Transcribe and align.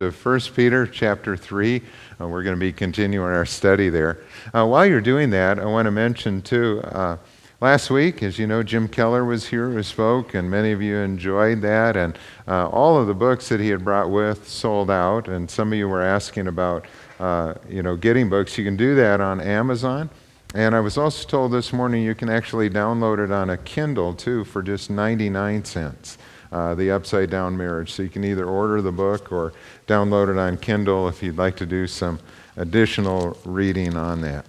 to 0.00 0.12
1 0.12 0.40
Peter 0.54 0.86
chapter 0.86 1.36
3. 1.36 1.82
Uh, 2.20 2.28
we're 2.28 2.44
going 2.44 2.54
to 2.54 2.60
be 2.60 2.72
continuing 2.72 3.32
our 3.32 3.44
study 3.44 3.88
there. 3.88 4.20
Uh, 4.54 4.64
while 4.64 4.86
you're 4.86 5.00
doing 5.00 5.30
that, 5.30 5.58
I 5.58 5.64
want 5.64 5.86
to 5.86 5.90
mention 5.90 6.40
too, 6.40 6.80
uh, 6.84 7.16
last 7.60 7.90
week, 7.90 8.22
as 8.22 8.38
you 8.38 8.46
know, 8.46 8.62
Jim 8.62 8.86
Keller 8.86 9.24
was 9.24 9.48
here 9.48 9.68
who 9.70 9.82
spoke, 9.82 10.34
and 10.34 10.48
many 10.48 10.70
of 10.70 10.80
you 10.80 10.98
enjoyed 10.98 11.62
that. 11.62 11.96
And 11.96 12.16
uh, 12.46 12.68
all 12.68 12.96
of 12.96 13.08
the 13.08 13.14
books 13.14 13.48
that 13.48 13.58
he 13.58 13.70
had 13.70 13.84
brought 13.84 14.08
with 14.08 14.48
sold 14.48 14.88
out, 14.88 15.26
and 15.26 15.50
some 15.50 15.72
of 15.72 15.78
you 15.80 15.88
were 15.88 16.02
asking 16.02 16.46
about, 16.46 16.86
uh, 17.18 17.54
you 17.68 17.82
know, 17.82 17.96
getting 17.96 18.28
books. 18.28 18.56
You 18.56 18.62
can 18.62 18.76
do 18.76 18.94
that 18.94 19.20
on 19.20 19.40
Amazon. 19.40 20.10
And 20.54 20.76
I 20.76 20.80
was 20.80 20.96
also 20.96 21.26
told 21.26 21.50
this 21.50 21.72
morning 21.72 22.04
you 22.04 22.14
can 22.14 22.28
actually 22.28 22.70
download 22.70 23.18
it 23.18 23.32
on 23.32 23.50
a 23.50 23.56
Kindle 23.56 24.14
too 24.14 24.44
for 24.44 24.62
just 24.62 24.90
99 24.90 25.64
cents 25.64 26.18
uh, 26.52 26.74
The 26.74 26.90
Upside 26.90 27.30
Down 27.30 27.56
Marriage. 27.56 27.92
So 27.92 28.02
you 28.02 28.08
can 28.08 28.24
either 28.24 28.44
order 28.44 28.80
the 28.82 28.92
book 28.92 29.32
or 29.32 29.52
download 29.86 30.30
it 30.30 30.38
on 30.38 30.56
Kindle 30.56 31.08
if 31.08 31.22
you'd 31.22 31.36
like 31.36 31.56
to 31.56 31.66
do 31.66 31.86
some 31.86 32.18
additional 32.56 33.36
reading 33.44 33.96
on 33.96 34.20
that. 34.22 34.46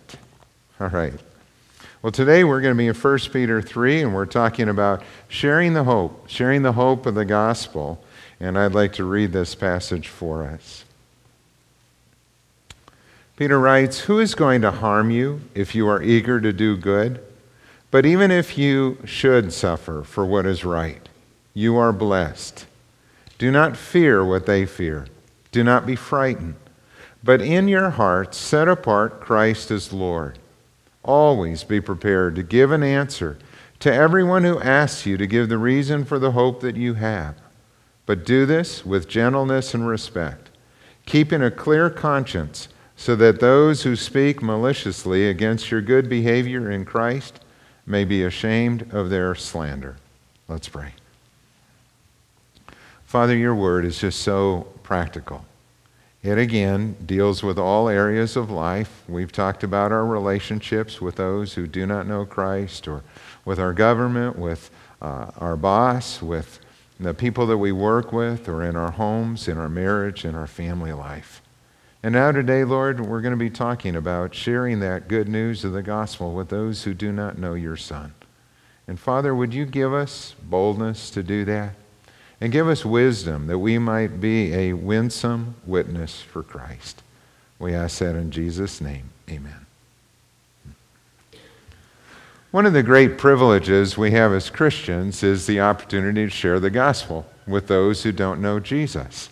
All 0.80 0.90
right. 0.90 1.14
Well, 2.02 2.14
today 2.14 2.46
we're 2.46 2.62
going 2.62 2.74
to 2.74 2.78
be 2.78 2.88
in 2.88 2.96
1 2.96 3.20
Peter 3.34 3.62
3, 3.62 4.04
and 4.04 4.16
we're 4.16 4.26
talking 4.26 4.70
about 4.70 5.04
sharing 5.28 5.74
the 5.74 5.84
hope, 5.84 6.30
sharing 6.30 6.62
the 6.62 6.72
hope 6.72 7.06
of 7.06 7.16
the 7.16 7.26
gospel. 7.26 8.02
And 8.40 8.58
I'd 8.58 8.74
like 8.74 8.94
to 8.94 9.04
read 9.04 9.34
this 9.34 9.54
passage 9.54 10.08
for 10.08 10.44
us. 10.44 10.86
Peter 13.36 13.60
writes, 13.60 14.00
Who 14.02 14.20
is 14.20 14.34
going 14.34 14.62
to 14.62 14.72
harm 14.72 15.12
you 15.12 15.42
if 15.54 15.76
you 15.76 15.90
are 15.90 16.02
eager 16.02 16.40
to 16.40 16.54
do 16.54 16.78
good? 16.78 17.22
But 17.92 18.06
even 18.06 18.32
if 18.32 18.58
you 18.58 18.98
should 19.04 19.52
suffer 19.52 20.04
for 20.04 20.26
what 20.26 20.46
is 20.46 20.64
right, 20.64 21.09
you 21.54 21.78
are 21.78 21.94
blessed. 21.94 22.66
Do 23.38 23.52
not 23.52 23.78
fear 23.78 24.24
what 24.24 24.46
they 24.46 24.66
fear. 24.66 25.08
Do 25.52 25.64
not 25.64 25.86
be 25.86 25.96
frightened. 25.96 26.56
But 27.24 27.42
in 27.42 27.68
your 27.68 27.90
hearts, 27.92 28.38
set 28.38 28.68
apart 28.68 29.20
Christ 29.20 29.72
as 29.72 29.92
Lord. 29.92 30.40
Always 31.04 31.64
be 31.64 31.82
prepared 31.82 32.36
to 32.36 32.44
give 32.44 32.72
an 32.72 32.84
answer 32.84 33.38
to 33.80 33.94
everyone 33.94 34.44
who 34.44 34.60
asks 34.60 35.06
you 35.06 35.18
to 35.18 35.28
give 35.28 35.50
the 35.50 35.58
reason 35.58 36.06
for 36.06 36.20
the 36.20 36.32
hope 36.32 36.62
that 36.62 36.76
you 36.76 36.96
have. 36.96 37.36
But 38.06 38.26
do 38.26 38.46
this 38.46 38.86
with 38.86 39.08
gentleness 39.08 39.74
and 39.74 39.88
respect, 39.88 40.50
keeping 41.06 41.42
a 41.42 41.52
clear 41.52 41.90
conscience, 41.90 42.68
so 42.96 43.16
that 43.16 43.40
those 43.40 43.84
who 43.84 43.96
speak 43.96 44.42
maliciously 44.42 45.30
against 45.30 45.72
your 45.72 45.82
good 45.82 46.10
behavior 46.10 46.70
in 46.70 46.84
Christ 46.84 47.40
may 47.86 48.04
be 48.04 48.24
ashamed 48.24 48.94
of 48.94 49.10
their 49.10 49.34
slander. 49.36 49.96
Let's 50.50 50.68
pray. 50.68 50.94
Father, 53.10 53.36
your 53.36 53.56
word 53.56 53.86
is 53.86 53.98
just 53.98 54.22
so 54.22 54.68
practical. 54.84 55.44
It 56.22 56.38
again 56.38 56.96
deals 57.08 57.42
with 57.42 57.58
all 57.58 57.90
areas 57.90 58.36
of 58.36 58.52
life. 58.52 59.02
We've 59.08 59.32
talked 59.32 59.64
about 59.64 59.92
our 59.92 60.06
relationships 60.06 61.02
with 61.02 61.16
those 61.16 61.56
who 61.56 61.66
do 61.66 61.88
not 61.88 62.06
know 62.06 62.24
Christ, 62.24 62.88
or 62.88 63.02
with 63.46 63.60
our 63.60 63.74
government, 63.74 64.38
with 64.38 64.70
uh, 65.02 65.32
our 65.40 65.58
boss, 65.58 66.22
with 66.22 66.60
the 67.00 67.16
people 67.16 67.48
that 67.48 67.58
we 67.58 67.72
work 67.72 68.14
with, 68.14 68.48
or 68.48 68.62
in 68.62 68.76
our 68.76 68.92
homes, 68.92 69.48
in 69.48 69.58
our 69.58 69.70
marriage, 69.70 70.24
in 70.24 70.36
our 70.36 70.46
family 70.46 70.94
life. 70.94 71.42
And 72.04 72.14
now, 72.14 72.32
today, 72.32 72.64
Lord, 72.64 73.00
we're 73.00 73.22
going 73.22 73.32
to 73.32 73.38
be 73.38 73.50
talking 73.50 73.96
about 73.96 74.36
sharing 74.36 74.82
that 74.82 75.08
good 75.08 75.28
news 75.28 75.64
of 75.64 75.74
the 75.74 75.82
gospel 75.82 76.36
with 76.36 76.50
those 76.50 76.84
who 76.84 76.94
do 76.94 77.12
not 77.12 77.40
know 77.40 77.56
your 77.56 77.76
Son. 77.76 78.14
And 78.88 79.00
Father, 79.00 79.34
would 79.34 79.56
you 79.56 79.66
give 79.66 79.96
us 79.96 80.36
boldness 80.44 81.10
to 81.10 81.24
do 81.24 81.44
that? 81.46 81.74
And 82.42 82.52
give 82.52 82.68
us 82.68 82.86
wisdom 82.86 83.48
that 83.48 83.60
we 83.60 83.78
might 83.78 84.22
be 84.22 84.54
a 84.54 84.74
winsome 84.74 85.56
witness 85.66 86.22
for 86.22 86.44
Christ. 86.44 87.04
We 87.58 87.74
ask 87.74 88.00
that 88.00 88.16
in 88.16 88.32
Jesus' 88.32 88.80
name. 88.80 89.10
Amen. 89.30 89.66
One 92.52 92.66
of 92.66 92.74
the 92.74 92.82
great 92.82 93.18
privileges 93.18 93.98
we 93.98 94.12
have 94.12 94.34
as 94.34 94.50
Christians 94.50 95.22
is 95.22 95.46
the 95.46 95.60
opportunity 95.60 96.26
to 96.26 96.32
share 96.32 96.60
the 96.60 96.72
gospel 96.72 97.28
with 97.46 97.68
those 97.68 98.02
who 98.02 98.12
don't 98.12 98.42
know 98.42 98.60
Jesus. 98.60 99.30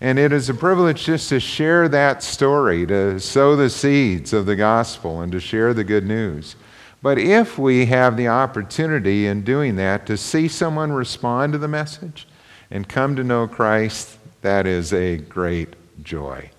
And 0.00 0.18
it 0.18 0.32
is 0.32 0.50
a 0.50 0.54
privilege 0.54 1.04
just 1.04 1.28
to 1.30 1.40
share 1.40 1.88
that 1.88 2.22
story, 2.22 2.86
to 2.86 3.18
sow 3.20 3.56
the 3.56 3.70
seeds 3.70 4.32
of 4.32 4.46
the 4.46 4.54
gospel, 4.54 5.22
and 5.22 5.32
to 5.32 5.40
share 5.40 5.72
the 5.72 5.82
good 5.82 6.04
news. 6.04 6.56
But 7.00 7.18
if 7.18 7.58
we 7.58 7.86
have 7.86 8.16
the 8.16 8.28
opportunity 8.28 9.26
in 9.26 9.42
doing 9.42 9.76
that 9.76 10.06
to 10.06 10.16
see 10.16 10.46
someone 10.46 10.92
respond 10.92 11.52
to 11.52 11.58
the 11.58 11.68
message, 11.68 12.26
and 12.70 12.88
come 12.88 13.16
to 13.16 13.24
know 13.24 13.46
Christ, 13.46 14.18
that 14.42 14.66
is 14.66 14.92
a 14.92 15.16
great 15.16 15.74
joy. 16.02 16.50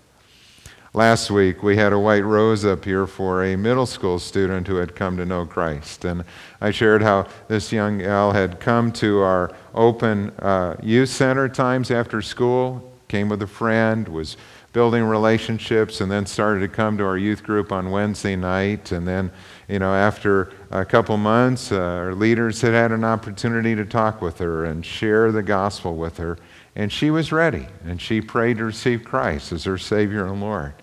Last 0.93 1.29
week, 1.29 1.61
we 1.61 1.77
had 1.77 1.93
a 1.93 1.99
white 1.99 2.23
rose 2.25 2.65
up 2.65 2.83
here 2.83 3.05
for 3.05 3.43
a 3.43 3.55
middle 3.55 3.85
school 3.85 4.17
student 4.17 4.67
who 4.67 4.77
had 4.77 4.95
come 4.95 5.17
to 5.17 5.25
know 5.25 5.45
Christ. 5.45 6.03
And 6.03 6.23
I 6.61 6.71
shared 6.71 7.03
how 7.03 7.27
this 7.47 7.71
young 7.71 7.99
gal 7.99 8.31
had 8.31 8.59
come 8.59 8.91
to 8.93 9.19
our 9.19 9.55
open 9.75 10.31
uh, 10.39 10.77
youth 10.81 11.09
center 11.09 11.47
times 11.47 11.91
after 11.91 12.23
school, 12.23 12.91
came 13.07 13.29
with 13.29 13.43
a 13.43 13.47
friend, 13.47 14.07
was 14.07 14.35
building 14.71 15.03
relationships, 15.03 16.01
and 16.01 16.11
then 16.11 16.25
started 16.25 16.59
to 16.59 16.67
come 16.67 16.97
to 16.97 17.05
our 17.05 17.17
youth 17.17 17.43
group 17.43 17.71
on 17.71 17.91
Wednesday 17.91 18.35
night. 18.35 18.91
And 18.91 19.07
then, 19.07 19.31
you 19.67 19.79
know, 19.79 19.93
after 19.93 20.51
a 20.71 20.85
couple 20.85 21.17
months, 21.17 21.71
uh, 21.71 21.79
our 21.79 22.13
leaders 22.13 22.61
had 22.61 22.73
had 22.73 22.91
an 22.91 23.03
opportunity 23.03 23.75
to 23.75 23.85
talk 23.85 24.21
with 24.21 24.37
her 24.39 24.65
and 24.65 24.85
share 24.85 25.31
the 25.31 25.43
gospel 25.43 25.95
with 25.95 26.17
her. 26.17 26.37
And 26.75 26.91
she 26.91 27.09
was 27.09 27.31
ready, 27.31 27.67
and 27.83 27.99
she 27.99 28.21
prayed 28.21 28.57
to 28.57 28.65
receive 28.65 29.03
Christ 29.03 29.51
as 29.51 29.63
her 29.63 29.77
Savior 29.77 30.27
and 30.27 30.39
Lord. 30.39 30.73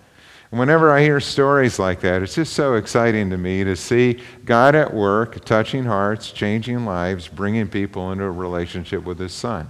And 0.51 0.59
whenever 0.59 0.91
I 0.91 1.01
hear 1.01 1.19
stories 1.19 1.77
like 1.77 1.99
that, 2.01 2.21
it's 2.21 2.35
just 2.35 2.53
so 2.53 2.75
exciting 2.75 3.29
to 3.31 3.37
me 3.37 3.63
to 3.65 3.75
see 3.75 4.21
God 4.45 4.75
at 4.75 4.93
work, 4.93 5.43
touching 5.43 5.83
hearts, 5.83 6.31
changing 6.31 6.85
lives, 6.85 7.27
bringing 7.27 7.67
people 7.67 8.11
into 8.11 8.23
a 8.23 8.31
relationship 8.31 9.03
with 9.03 9.19
His 9.19 9.33
Son. 9.33 9.69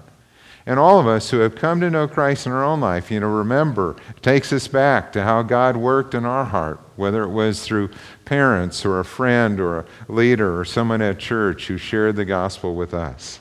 And 0.67 0.77
all 0.77 0.99
of 0.99 1.07
us 1.07 1.29
who 1.29 1.39
have 1.39 1.55
come 1.55 1.79
to 1.79 1.89
know 1.89 2.09
Christ 2.09 2.45
in 2.45 2.51
our 2.51 2.63
own 2.63 2.81
life, 2.81 3.09
you 3.09 3.21
know, 3.21 3.29
remember, 3.29 3.95
takes 4.21 4.51
us 4.51 4.67
back 4.67 5.13
to 5.13 5.23
how 5.23 5.41
God 5.41 5.77
worked 5.77 6.13
in 6.13 6.25
our 6.25 6.43
heart, 6.43 6.81
whether 6.97 7.23
it 7.23 7.29
was 7.29 7.63
through 7.63 7.89
parents 8.25 8.85
or 8.85 8.99
a 8.99 9.05
friend 9.05 9.61
or 9.61 9.79
a 9.79 9.85
leader 10.09 10.59
or 10.59 10.65
someone 10.65 11.01
at 11.01 11.19
church 11.19 11.67
who 11.67 11.77
shared 11.77 12.17
the 12.17 12.25
gospel 12.25 12.75
with 12.75 12.93
us. 12.93 13.39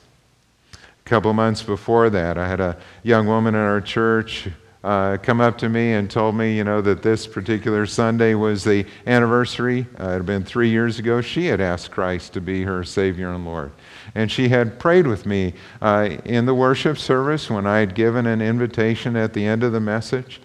A 0.73 1.09
couple 1.09 1.33
months 1.33 1.61
before 1.61 2.09
that, 2.09 2.37
I 2.37 2.47
had 2.47 2.61
a 2.61 2.77
young 3.03 3.27
woman 3.27 3.55
in 3.55 3.61
our 3.61 3.81
church 3.81 4.47
uh, 4.85 5.17
come 5.17 5.41
up 5.41 5.57
to 5.57 5.67
me 5.67 5.91
and 5.93 6.09
told 6.09 6.33
me, 6.33 6.55
you 6.55 6.63
know, 6.63 6.79
that 6.79 7.03
this 7.03 7.27
particular 7.27 7.85
Sunday 7.85 8.35
was 8.35 8.63
the 8.63 8.85
anniversary. 9.05 9.85
Uh, 9.99 10.11
it 10.11 10.13
had 10.13 10.25
been 10.25 10.45
three 10.45 10.69
years 10.69 10.97
ago. 10.97 11.19
She 11.19 11.47
had 11.47 11.59
asked 11.59 11.91
Christ 11.91 12.31
to 12.33 12.41
be 12.41 12.63
her 12.63 12.85
Savior 12.85 13.33
and 13.33 13.43
Lord. 13.43 13.73
And 14.15 14.31
she 14.31 14.49
had 14.49 14.79
prayed 14.79 15.07
with 15.07 15.25
me 15.25 15.53
uh, 15.81 16.17
in 16.25 16.45
the 16.45 16.55
worship 16.55 16.97
service 16.97 17.49
when 17.49 17.65
I 17.65 17.79
had 17.79 17.95
given 17.95 18.25
an 18.25 18.41
invitation 18.41 19.15
at 19.15 19.33
the 19.33 19.45
end 19.45 19.63
of 19.63 19.71
the 19.71 19.79
message. 19.79 20.41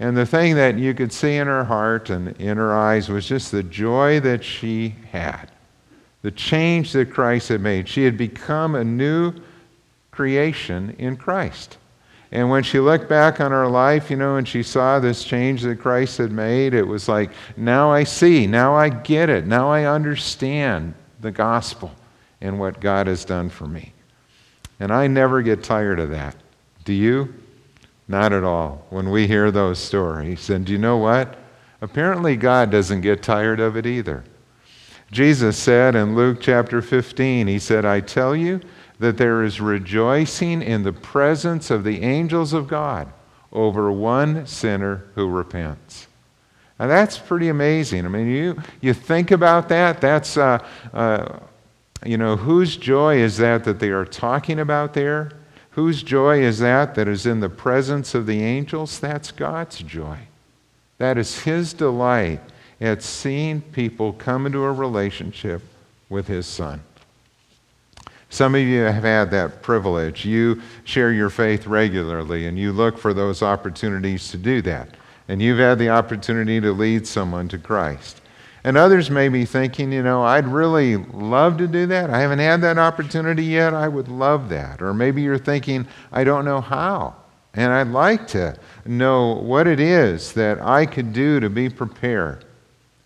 And 0.00 0.16
the 0.16 0.26
thing 0.26 0.56
that 0.56 0.78
you 0.78 0.92
could 0.94 1.12
see 1.12 1.36
in 1.36 1.46
her 1.46 1.64
heart 1.64 2.10
and 2.10 2.28
in 2.40 2.56
her 2.56 2.74
eyes 2.74 3.08
was 3.08 3.26
just 3.26 3.52
the 3.52 3.62
joy 3.62 4.20
that 4.20 4.42
she 4.42 4.96
had, 5.10 5.50
the 6.22 6.30
change 6.30 6.92
that 6.92 7.12
Christ 7.12 7.48
had 7.48 7.60
made. 7.60 7.88
She 7.88 8.04
had 8.04 8.16
become 8.16 8.74
a 8.74 8.84
new 8.84 9.32
creation 10.10 10.94
in 10.98 11.16
Christ. 11.16 11.78
And 12.32 12.50
when 12.50 12.64
she 12.64 12.80
looked 12.80 13.08
back 13.08 13.40
on 13.40 13.52
her 13.52 13.68
life, 13.68 14.10
you 14.10 14.16
know, 14.16 14.36
and 14.36 14.48
she 14.48 14.64
saw 14.64 14.98
this 14.98 15.22
change 15.22 15.62
that 15.62 15.78
Christ 15.78 16.18
had 16.18 16.32
made, 16.32 16.74
it 16.74 16.82
was 16.82 17.08
like, 17.08 17.30
now 17.56 17.92
I 17.92 18.02
see, 18.02 18.48
now 18.48 18.74
I 18.74 18.88
get 18.88 19.28
it, 19.28 19.46
now 19.46 19.70
I 19.70 19.84
understand 19.84 20.94
the 21.20 21.30
gospel 21.30 21.92
and 22.44 22.60
what 22.60 22.78
God 22.78 23.06
has 23.06 23.24
done 23.24 23.48
for 23.48 23.66
me. 23.66 23.92
And 24.78 24.92
I 24.92 25.06
never 25.06 25.40
get 25.42 25.64
tired 25.64 25.98
of 25.98 26.10
that. 26.10 26.36
Do 26.84 26.92
you? 26.92 27.34
Not 28.06 28.32
at 28.32 28.44
all. 28.44 28.86
When 28.90 29.10
we 29.10 29.26
hear 29.26 29.50
those 29.50 29.78
stories. 29.78 30.50
And 30.50 30.66
do 30.66 30.72
you 30.72 30.78
know 30.78 30.98
what? 30.98 31.38
Apparently, 31.80 32.36
God 32.36 32.70
doesn't 32.70 33.00
get 33.00 33.22
tired 33.22 33.60
of 33.60 33.76
it 33.76 33.86
either. 33.86 34.24
Jesus 35.10 35.56
said 35.56 35.94
in 35.94 36.14
Luke 36.14 36.38
chapter 36.40 36.82
15, 36.82 37.46
He 37.46 37.58
said, 37.58 37.84
I 37.84 38.00
tell 38.00 38.36
you, 38.36 38.60
that 38.98 39.16
there 39.16 39.42
is 39.42 39.60
rejoicing 39.60 40.62
in 40.62 40.82
the 40.82 40.92
presence 40.92 41.70
of 41.70 41.82
the 41.82 42.02
angels 42.02 42.52
of 42.52 42.68
God 42.68 43.12
over 43.52 43.90
one 43.90 44.46
sinner 44.46 45.04
who 45.14 45.28
repents. 45.28 46.06
Now 46.78 46.86
that's 46.86 47.18
pretty 47.18 47.48
amazing. 47.48 48.04
I 48.04 48.08
mean, 48.08 48.28
you, 48.28 48.56
you 48.80 48.92
think 48.94 49.30
about 49.30 49.68
that, 49.68 50.00
that's, 50.00 50.36
uh, 50.36 50.64
uh, 50.92 51.38
you 52.04 52.16
know, 52.16 52.36
whose 52.36 52.76
joy 52.76 53.16
is 53.16 53.38
that 53.38 53.64
that 53.64 53.80
they 53.80 53.90
are 53.90 54.04
talking 54.04 54.60
about 54.60 54.94
there? 54.94 55.32
Whose 55.70 56.02
joy 56.02 56.42
is 56.42 56.60
that 56.60 56.94
that 56.94 57.08
is 57.08 57.26
in 57.26 57.40
the 57.40 57.48
presence 57.48 58.14
of 58.14 58.26
the 58.26 58.42
angels? 58.42 59.00
That's 59.00 59.32
God's 59.32 59.78
joy. 59.78 60.18
That 60.98 61.18
is 61.18 61.40
His 61.40 61.72
delight 61.72 62.40
at 62.80 63.02
seeing 63.02 63.60
people 63.60 64.12
come 64.12 64.46
into 64.46 64.62
a 64.62 64.72
relationship 64.72 65.62
with 66.08 66.28
His 66.28 66.46
Son. 66.46 66.80
Some 68.28 68.54
of 68.54 68.62
you 68.62 68.80
have 68.80 69.04
had 69.04 69.30
that 69.30 69.62
privilege. 69.62 70.24
You 70.24 70.60
share 70.82 71.12
your 71.12 71.30
faith 71.30 71.66
regularly 71.66 72.46
and 72.46 72.58
you 72.58 72.72
look 72.72 72.98
for 72.98 73.14
those 73.14 73.42
opportunities 73.42 74.30
to 74.30 74.36
do 74.36 74.60
that. 74.62 74.88
And 75.28 75.40
you've 75.40 75.58
had 75.58 75.78
the 75.78 75.90
opportunity 75.90 76.60
to 76.60 76.72
lead 76.72 77.06
someone 77.06 77.48
to 77.48 77.58
Christ. 77.58 78.20
And 78.64 78.78
others 78.78 79.10
may 79.10 79.28
be 79.28 79.44
thinking, 79.44 79.92
you 79.92 80.02
know, 80.02 80.22
I'd 80.22 80.48
really 80.48 80.96
love 80.96 81.58
to 81.58 81.68
do 81.68 81.84
that. 81.86 82.08
I 82.08 82.20
haven't 82.20 82.38
had 82.38 82.62
that 82.62 82.78
opportunity 82.78 83.44
yet. 83.44 83.74
I 83.74 83.88
would 83.88 84.08
love 84.08 84.48
that. 84.48 84.80
Or 84.80 84.94
maybe 84.94 85.20
you're 85.20 85.36
thinking, 85.36 85.86
I 86.10 86.24
don't 86.24 86.46
know 86.46 86.62
how. 86.62 87.14
And 87.52 87.70
I'd 87.72 87.88
like 87.88 88.26
to 88.28 88.56
know 88.86 89.34
what 89.34 89.66
it 89.66 89.80
is 89.80 90.32
that 90.32 90.62
I 90.62 90.86
could 90.86 91.12
do 91.12 91.40
to 91.40 91.50
be 91.50 91.68
prepared. 91.68 92.46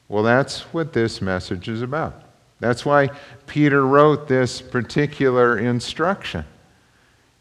Well, 0.09 0.23
that's 0.23 0.61
what 0.73 0.93
this 0.93 1.21
message 1.21 1.69
is 1.69 1.83
about. 1.83 2.23
That's 2.61 2.87
why 2.87 3.11
Peter 3.47 3.85
wrote 3.85 4.29
this 4.29 4.61
particular 4.61 5.59
instruction. 5.59 6.45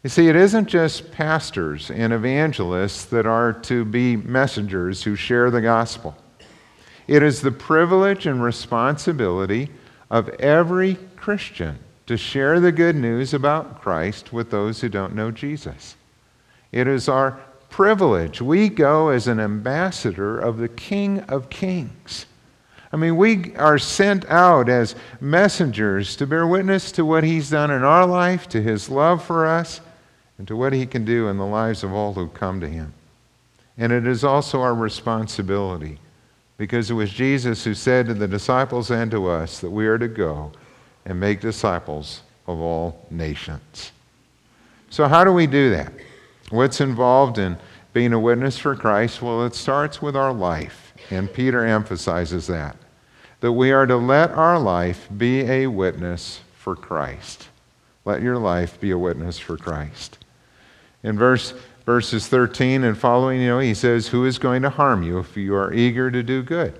You 0.02 0.10
see, 0.10 0.28
it 0.28 0.36
isn't 0.36 0.66
just 0.66 1.10
pastors 1.12 1.90
and 1.90 2.12
evangelists 2.12 3.04
that 3.06 3.26
are 3.26 3.52
to 3.52 3.84
be 3.84 4.16
messengers 4.16 5.02
who 5.02 5.16
share 5.16 5.50
the 5.50 5.60
gospel. 5.60 6.16
It 7.08 7.22
is 7.22 7.40
the 7.40 7.50
privilege 7.50 8.26
and 8.26 8.42
responsibility 8.42 9.70
of 10.10 10.28
every 10.28 10.96
Christian 11.16 11.78
to 12.06 12.16
share 12.16 12.60
the 12.60 12.72
good 12.72 12.96
news 12.96 13.34
about 13.34 13.80
Christ 13.80 14.32
with 14.32 14.50
those 14.50 14.80
who 14.80 14.88
don't 14.88 15.14
know 15.14 15.30
Jesus. 15.30 15.96
It 16.70 16.86
is 16.86 17.08
our 17.08 17.40
privilege. 17.70 18.40
We 18.40 18.68
go 18.68 19.08
as 19.08 19.26
an 19.26 19.40
ambassador 19.40 20.38
of 20.38 20.58
the 20.58 20.68
King 20.68 21.20
of 21.22 21.50
Kings. 21.50 22.26
I 22.92 22.96
mean, 22.96 23.16
we 23.16 23.54
are 23.56 23.78
sent 23.78 24.24
out 24.26 24.68
as 24.68 24.94
messengers 25.20 26.16
to 26.16 26.26
bear 26.26 26.46
witness 26.46 26.90
to 26.92 27.04
what 27.04 27.24
He's 27.24 27.50
done 27.50 27.70
in 27.70 27.84
our 27.84 28.06
life, 28.06 28.48
to 28.50 28.62
His 28.62 28.88
love 28.88 29.22
for 29.22 29.46
us, 29.46 29.80
and 30.38 30.48
to 30.48 30.56
what 30.56 30.72
He 30.72 30.86
can 30.86 31.04
do 31.04 31.28
in 31.28 31.36
the 31.36 31.46
lives 31.46 31.84
of 31.84 31.92
all 31.92 32.14
who 32.14 32.28
come 32.28 32.60
to 32.60 32.68
Him. 32.68 32.94
And 33.76 33.92
it 33.92 34.06
is 34.06 34.24
also 34.24 34.62
our 34.62 34.74
responsibility, 34.74 35.98
because 36.58 36.90
it 36.90 36.94
was 36.94 37.10
Jesus 37.10 37.64
who 37.64 37.72
said 37.72 38.06
to 38.06 38.14
the 38.14 38.28
disciples 38.28 38.90
and 38.90 39.10
to 39.12 39.28
us 39.28 39.60
that 39.60 39.70
we 39.70 39.86
are 39.86 39.96
to 39.96 40.08
go 40.08 40.52
and 41.06 41.18
make 41.18 41.40
disciples 41.40 42.22
of 42.46 42.60
all 42.60 43.06
nations. 43.10 43.92
So, 44.90 45.06
how 45.06 45.24
do 45.24 45.32
we 45.32 45.46
do 45.46 45.70
that? 45.70 45.92
What's 46.50 46.80
involved 46.80 47.38
in 47.38 47.56
being 47.92 48.12
a 48.12 48.20
witness 48.20 48.58
for 48.58 48.74
Christ? 48.74 49.22
Well, 49.22 49.46
it 49.46 49.54
starts 49.54 50.02
with 50.02 50.16
our 50.16 50.32
life. 50.32 50.92
And 51.10 51.32
Peter 51.32 51.64
emphasizes 51.64 52.46
that. 52.48 52.76
That 53.40 53.52
we 53.52 53.70
are 53.70 53.86
to 53.86 53.96
let 53.96 54.30
our 54.30 54.58
life 54.58 55.08
be 55.16 55.42
a 55.42 55.66
witness 55.68 56.40
for 56.54 56.74
Christ. 56.74 57.48
Let 58.04 58.20
your 58.20 58.36
life 58.36 58.80
be 58.80 58.90
a 58.90 58.98
witness 58.98 59.38
for 59.38 59.56
Christ. 59.56 60.18
In 61.02 61.16
verse, 61.16 61.54
verses 61.88 62.28
13 62.28 62.84
and 62.84 62.98
following, 62.98 63.40
you 63.40 63.48
know, 63.48 63.60
he 63.60 63.72
says, 63.72 64.08
Who 64.08 64.26
is 64.26 64.38
going 64.38 64.60
to 64.60 64.68
harm 64.68 65.02
you 65.02 65.18
if 65.20 65.38
you 65.38 65.54
are 65.54 65.72
eager 65.72 66.10
to 66.10 66.22
do 66.22 66.42
good? 66.42 66.78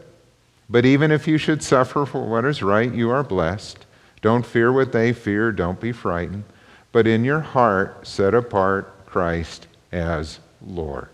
But 0.69 0.85
even 0.85 1.11
if 1.11 1.27
you 1.27 1.39
should 1.39 1.63
suffer 1.63 2.05
for 2.05 2.27
what 2.27 2.45
is 2.45 2.63
right, 2.63 2.93
you 2.93 3.09
are 3.09 3.25
blessed. 3.25 3.87
Don't 4.21 4.45
fear 4.45 4.71
what 4.71 4.93
they 4.93 5.15
fear, 5.15 5.51
don't 5.51 5.81
be 5.81 5.93
frightened. 5.93 6.45
But 6.93 7.07
in 7.07 7.25
your 7.25 7.41
heart, 7.41 8.07
set 8.07 8.35
apart 8.35 9.07
Christ 9.07 9.67
as 9.93 10.41
Lord. 10.61 11.09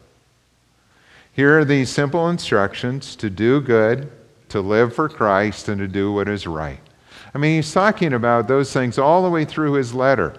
Here 1.32 1.56
are 1.60 1.64
these 1.64 1.88
simple 1.88 2.28
instructions 2.28 3.14
to 3.14 3.30
do 3.30 3.60
good, 3.60 4.10
to 4.48 4.60
live 4.60 4.92
for 4.92 5.08
Christ, 5.08 5.68
and 5.68 5.78
to 5.78 5.86
do 5.86 6.12
what 6.12 6.28
is 6.28 6.48
right. 6.48 6.80
I 7.32 7.38
mean, 7.38 7.54
he's 7.54 7.72
talking 7.72 8.12
about 8.12 8.48
those 8.48 8.72
things 8.72 8.98
all 8.98 9.22
the 9.22 9.30
way 9.30 9.44
through 9.44 9.74
his 9.74 9.94
letter. 9.94 10.34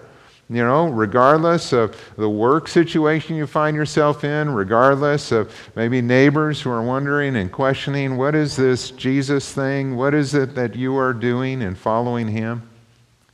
You 0.48 0.62
know, 0.62 0.88
regardless 0.88 1.72
of 1.72 2.00
the 2.16 2.28
work 2.28 2.68
situation 2.68 3.34
you 3.34 3.48
find 3.48 3.76
yourself 3.76 4.22
in, 4.22 4.48
regardless 4.50 5.32
of 5.32 5.52
maybe 5.74 6.00
neighbors 6.00 6.60
who 6.60 6.70
are 6.70 6.82
wondering 6.82 7.34
and 7.34 7.50
questioning, 7.50 8.16
what 8.16 8.36
is 8.36 8.54
this 8.54 8.92
Jesus 8.92 9.52
thing? 9.52 9.96
What 9.96 10.14
is 10.14 10.34
it 10.34 10.54
that 10.54 10.76
you 10.76 10.96
are 10.96 11.12
doing 11.12 11.62
and 11.62 11.76
following 11.76 12.28
him? 12.28 12.62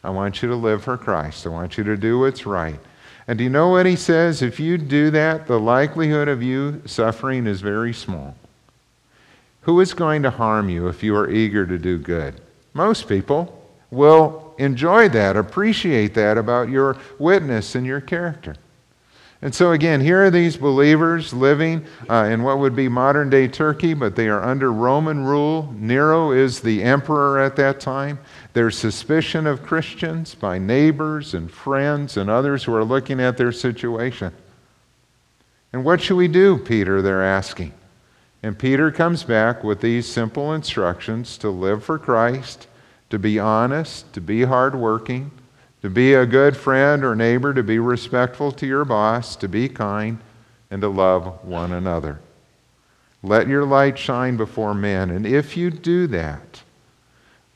I 0.03 0.09
want 0.09 0.43
you 0.43 0.49
to 0.49 0.57
live 0.57 0.83
for 0.83 0.97
Christ. 0.97 1.47
I 1.47 1.51
want 1.51 1.77
you 1.77 1.85
to 1.85 1.99
do 1.99 2.21
what's 2.21 2.47
right. 2.47 2.81
And 3.29 3.37
do 3.37 3.45
you 3.45 3.51
know 3.51 3.69
what 3.69 3.85
he 3.85 3.95
says? 3.95 4.41
If 4.41 4.59
you 4.59 4.79
do 4.79 5.11
that, 5.11 5.47
the 5.47 5.61
likelihood 5.61 6.29
of 6.29 6.43
you 6.43 6.83
suffering 6.87 7.47
is 7.47 7.61
very 7.61 7.93
small. 7.93 8.35
Who 9.61 9.81
is 9.81 9.95
going 9.95 10.23
to 10.23 10.31
harm 10.31 10.71
you 10.71 10.89
if 10.89 11.03
you 11.03 11.15
are 11.15 11.31
eager 11.31 11.67
to 11.67 11.79
do 11.79 11.99
good? 11.99 12.41
Most 12.75 13.07
people 13.07 13.62
will 13.93 14.55
enjoy 14.59 15.09
that, 15.11 15.37
appreciate 15.37 16.15
that 16.15 16.39
about 16.39 16.69
your 16.69 16.97
witness 17.19 17.77
and 17.77 17.87
your 17.87 18.01
character. 18.01 18.57
And 19.43 19.53
so, 19.53 19.73
again, 19.73 20.01
here 20.01 20.25
are 20.25 20.31
these 20.31 20.57
believers 20.57 21.35
living 21.35 21.85
uh, 22.09 22.29
in 22.31 22.45
what 22.45 22.61
would 22.61 22.77
be 22.77 22.89
modern 22.89 23.29
day 23.29 23.49
Turkey, 23.49 23.93
but 23.93 24.15
they 24.15 24.29
are 24.29 24.41
under 24.41 24.73
Roman 24.73 25.25
rule. 25.25 25.75
Nero 25.77 26.31
is 26.31 26.61
the 26.61 26.81
emperor 26.83 27.41
at 27.41 27.57
that 27.57 27.81
time. 27.81 28.21
There's 28.53 28.79
suspicion 28.79 29.49
of 29.49 29.65
Christians 29.65 30.37
by 30.37 30.59
neighbors 30.59 31.35
and 31.35 31.51
friends 31.51 32.17
and 32.17 32.31
others 32.31 32.63
who 32.63 32.75
are 32.75 32.85
looking 32.85 33.21
at 33.21 33.37
their 33.37 33.51
situation. 33.51 34.33
And 35.73 35.85
what 35.85 36.01
should 36.01 36.17
we 36.17 36.29
do, 36.29 36.57
Peter? 36.57 37.03
They're 37.03 37.25
asking. 37.25 37.73
And 38.45 38.57
Peter 38.57 38.93
comes 38.93 39.25
back 39.25 39.65
with 39.65 39.81
these 39.81 40.09
simple 40.09 40.53
instructions 40.55 41.37
to 41.39 41.51
live 41.51 41.83
for 41.83 41.99
Christ, 41.99 42.69
to 43.13 43.19
be 43.19 43.39
honest, 43.39 44.13
to 44.13 44.21
be 44.21 44.43
hardworking 44.43 45.31
to 45.83 45.91
be 45.91 46.15
a 46.15 46.25
good 46.25 46.57
friend 46.57 47.05
or 47.05 47.15
neighbor, 47.15 47.53
to 47.53 47.63
be 47.63 47.79
respectful 47.79 48.53
to 48.53 48.67
your 48.67 48.85
boss, 48.85 49.35
to 49.37 49.49
be 49.49 49.69
kind, 49.69 50.19
and 50.71 50.81
to 50.81 50.89
love 50.89 51.45
one 51.45 51.73
another. 51.73 52.21
Let 53.23 53.49
your 53.49 53.65
light 53.65 53.99
shine 53.99 54.37
before 54.37 54.75
men. 54.75 55.11
And 55.11 55.27
if 55.27 55.57
you 55.57 55.71
do 55.71 56.07
that, 56.07 56.63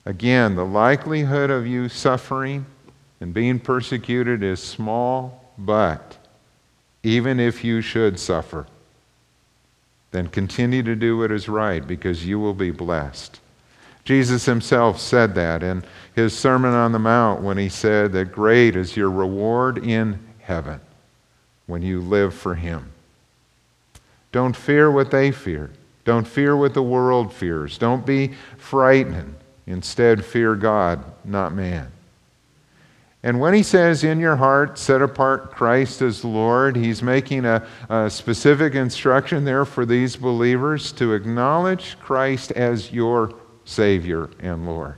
again, 0.04 0.56
the 0.56 0.64
likelihood 0.64 1.50
of 1.50 1.66
you 1.66 1.88
suffering 1.88 2.66
and 3.20 3.32
being 3.32 3.60
persecuted 3.60 4.42
is 4.42 4.60
small, 4.60 5.52
but 5.56 6.18
even 7.04 7.38
if 7.38 7.62
you 7.62 7.80
should 7.80 8.18
suffer, 8.18 8.66
then 10.10 10.26
continue 10.26 10.82
to 10.82 10.96
do 10.96 11.16
what 11.18 11.30
is 11.30 11.48
right 11.48 11.86
because 11.86 12.26
you 12.26 12.40
will 12.40 12.54
be 12.54 12.72
blessed. 12.72 13.40
Jesus 14.06 14.44
himself 14.44 15.00
said 15.00 15.34
that 15.34 15.64
in 15.64 15.82
his 16.14 16.36
Sermon 16.36 16.72
on 16.72 16.92
the 16.92 16.98
Mount 16.98 17.42
when 17.42 17.58
he 17.58 17.68
said 17.68 18.12
that 18.12 18.30
great 18.30 18.76
is 18.76 18.96
your 18.96 19.10
reward 19.10 19.78
in 19.78 20.20
heaven 20.38 20.80
when 21.66 21.82
you 21.82 22.00
live 22.00 22.32
for 22.32 22.54
him. 22.54 22.92
Don't 24.30 24.54
fear 24.54 24.92
what 24.92 25.10
they 25.10 25.32
fear. 25.32 25.72
Don't 26.04 26.26
fear 26.26 26.56
what 26.56 26.72
the 26.72 26.84
world 26.84 27.32
fears. 27.32 27.78
Don't 27.78 28.06
be 28.06 28.34
frightened. 28.58 29.34
Instead, 29.66 30.24
fear 30.24 30.54
God, 30.54 31.04
not 31.24 31.52
man. 31.52 31.90
And 33.24 33.40
when 33.40 33.54
he 33.54 33.64
says, 33.64 34.04
in 34.04 34.20
your 34.20 34.36
heart, 34.36 34.78
set 34.78 35.02
apart 35.02 35.50
Christ 35.50 36.00
as 36.00 36.24
Lord, 36.24 36.76
he's 36.76 37.02
making 37.02 37.44
a, 37.44 37.66
a, 37.88 38.08
specific 38.08 38.76
instruction 38.76 39.44
there 39.44 39.64
for 39.64 39.84
these 39.84 40.14
believers 40.14 40.92
to 40.92 41.12
acknowledge 41.12 41.98
Christ 41.98 42.52
as 42.52 42.92
your 42.92 43.34
Savior 43.66 44.30
and 44.40 44.64
Lord. 44.64 44.96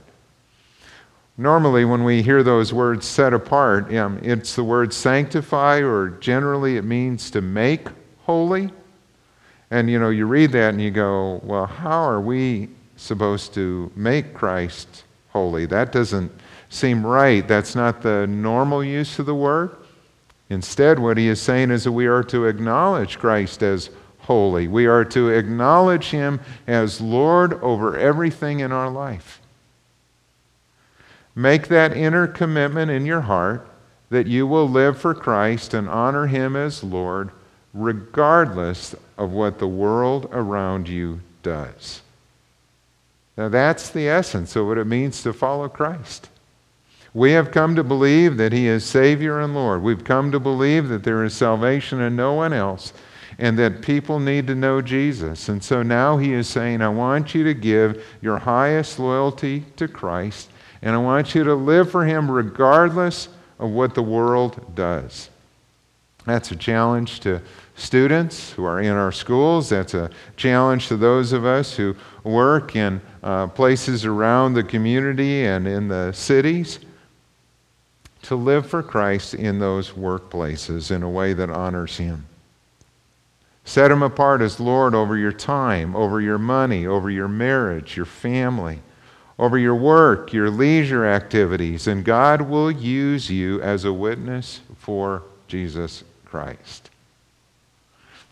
Normally, 1.37 1.85
when 1.85 2.03
we 2.03 2.21
hear 2.21 2.43
those 2.43 2.73
words 2.73 3.05
set 3.05 3.33
apart, 3.33 3.93
um, 3.95 4.19
it's 4.21 4.55
the 4.55 4.63
word 4.63 4.93
sanctify, 4.93 5.77
or 5.81 6.09
generally 6.09 6.77
it 6.77 6.83
means 6.83 7.31
to 7.31 7.41
make 7.41 7.87
holy. 8.25 8.71
And 9.71 9.89
you 9.89 9.99
know, 9.99 10.09
you 10.09 10.25
read 10.25 10.51
that 10.53 10.73
and 10.73 10.81
you 10.81 10.91
go, 10.91 11.41
well, 11.43 11.65
how 11.65 12.01
are 12.01 12.21
we 12.21 12.69
supposed 12.95 13.53
to 13.55 13.91
make 13.95 14.33
Christ 14.33 15.03
holy? 15.29 15.65
That 15.65 15.91
doesn't 15.91 16.31
seem 16.69 17.05
right. 17.05 17.47
That's 17.47 17.75
not 17.75 18.01
the 18.01 18.27
normal 18.27 18.83
use 18.83 19.17
of 19.19 19.25
the 19.25 19.35
word. 19.35 19.75
Instead, 20.49 20.99
what 20.99 21.17
he 21.17 21.27
is 21.27 21.41
saying 21.41 21.71
is 21.71 21.83
that 21.83 21.91
we 21.91 22.07
are 22.07 22.23
to 22.23 22.45
acknowledge 22.45 23.19
Christ 23.19 23.63
as 23.63 23.91
holy. 24.29 24.67
We 24.67 24.85
are 24.85 25.03
to 25.05 25.29
acknowledge 25.29 26.11
Him 26.11 26.39
as 26.67 27.01
Lord 27.01 27.53
over 27.63 27.97
everything 27.97 28.59
in 28.59 28.71
our 28.71 28.91
life. 28.91 29.41
Make 31.33 31.67
that 31.69 31.97
inner 31.97 32.27
commitment 32.27 32.91
in 32.91 33.07
your 33.07 33.21
heart 33.21 33.67
that 34.11 34.27
you 34.27 34.45
will 34.45 34.69
live 34.69 34.99
for 34.99 35.15
Christ 35.15 35.73
and 35.73 35.89
honor 35.89 36.27
Him 36.27 36.55
as 36.55 36.83
Lord, 36.83 37.31
regardless 37.73 38.93
of 39.17 39.31
what 39.31 39.57
the 39.57 39.67
world 39.67 40.29
around 40.31 40.87
you 40.87 41.21
does. 41.41 42.03
Now, 43.35 43.49
that's 43.49 43.89
the 43.89 44.07
essence 44.07 44.55
of 44.55 44.67
what 44.67 44.77
it 44.77 44.85
means 44.85 45.23
to 45.23 45.33
follow 45.33 45.67
Christ. 45.69 46.29
We 47.15 47.31
have 47.31 47.49
come 47.49 47.75
to 47.75 47.83
believe 47.83 48.37
that 48.37 48.53
He 48.53 48.67
is 48.67 48.85
Savior 48.85 49.39
and 49.39 49.55
Lord. 49.55 49.81
We've 49.81 50.03
come 50.03 50.31
to 50.31 50.39
believe 50.39 50.87
that 50.89 51.03
there 51.03 51.23
is 51.23 51.33
salvation 51.33 51.99
in 51.99 52.15
no 52.15 52.33
one 52.33 52.53
else 52.53 52.93
and 53.39 53.57
that 53.57 53.81
people 53.81 54.19
need 54.19 54.45
to 54.47 54.53
know 54.53 54.81
Jesus. 54.81 55.47
And 55.47 55.63
so 55.63 55.81
now 55.81 56.17
he 56.17 56.33
is 56.33 56.47
saying, 56.47 56.81
I 56.81 56.89
want 56.89 57.33
you 57.33 57.45
to 57.45 57.53
give 57.53 58.05
your 58.21 58.37
highest 58.37 58.99
loyalty 58.99 59.63
to 59.77 59.87
Christ, 59.87 60.49
and 60.81 60.93
I 60.93 60.99
want 60.99 61.33
you 61.33 61.45
to 61.45 61.55
live 61.55 61.89
for 61.89 62.05
him 62.05 62.29
regardless 62.29 63.29
of 63.57 63.71
what 63.71 63.95
the 63.95 64.03
world 64.03 64.75
does. 64.75 65.29
That's 66.25 66.51
a 66.51 66.55
challenge 66.55 67.21
to 67.21 67.41
students 67.75 68.51
who 68.51 68.65
are 68.65 68.81
in 68.81 68.91
our 68.91 69.11
schools. 69.11 69.69
That's 69.69 69.93
a 69.93 70.11
challenge 70.35 70.89
to 70.89 70.97
those 70.97 71.31
of 71.31 71.45
us 71.45 71.73
who 71.73 71.95
work 72.23 72.75
in 72.75 73.01
uh, 73.23 73.47
places 73.47 74.03
around 74.03 74.53
the 74.53 74.63
community 74.63 75.45
and 75.45 75.65
in 75.65 75.87
the 75.87 76.11
cities 76.11 76.79
to 78.23 78.35
live 78.35 78.69
for 78.69 78.83
Christ 78.83 79.33
in 79.33 79.59
those 79.59 79.91
workplaces 79.91 80.91
in 80.91 81.03
a 81.03 81.09
way 81.09 81.31
that 81.33 81.49
honors 81.49 81.95
Him. 81.95 82.28
Set 83.69 83.91
Him 83.91 84.01
apart 84.01 84.41
as 84.41 84.59
Lord 84.59 84.95
over 84.95 85.15
your 85.15 85.31
time, 85.31 85.95
over 85.95 86.19
your 86.19 86.39
money, 86.39 86.87
over 86.87 87.07
your 87.07 87.27
marriage, 87.27 87.95
your 87.95 88.07
family, 88.07 88.79
over 89.37 89.59
your 89.59 89.75
work, 89.75 90.33
your 90.33 90.49
leisure 90.49 91.05
activities, 91.05 91.85
and 91.85 92.03
God 92.03 92.41
will 92.41 92.71
use 92.71 93.29
you 93.29 93.61
as 93.61 93.85
a 93.85 93.93
witness 93.93 94.61
for 94.79 95.21
Jesus 95.47 96.03
Christ. 96.25 96.89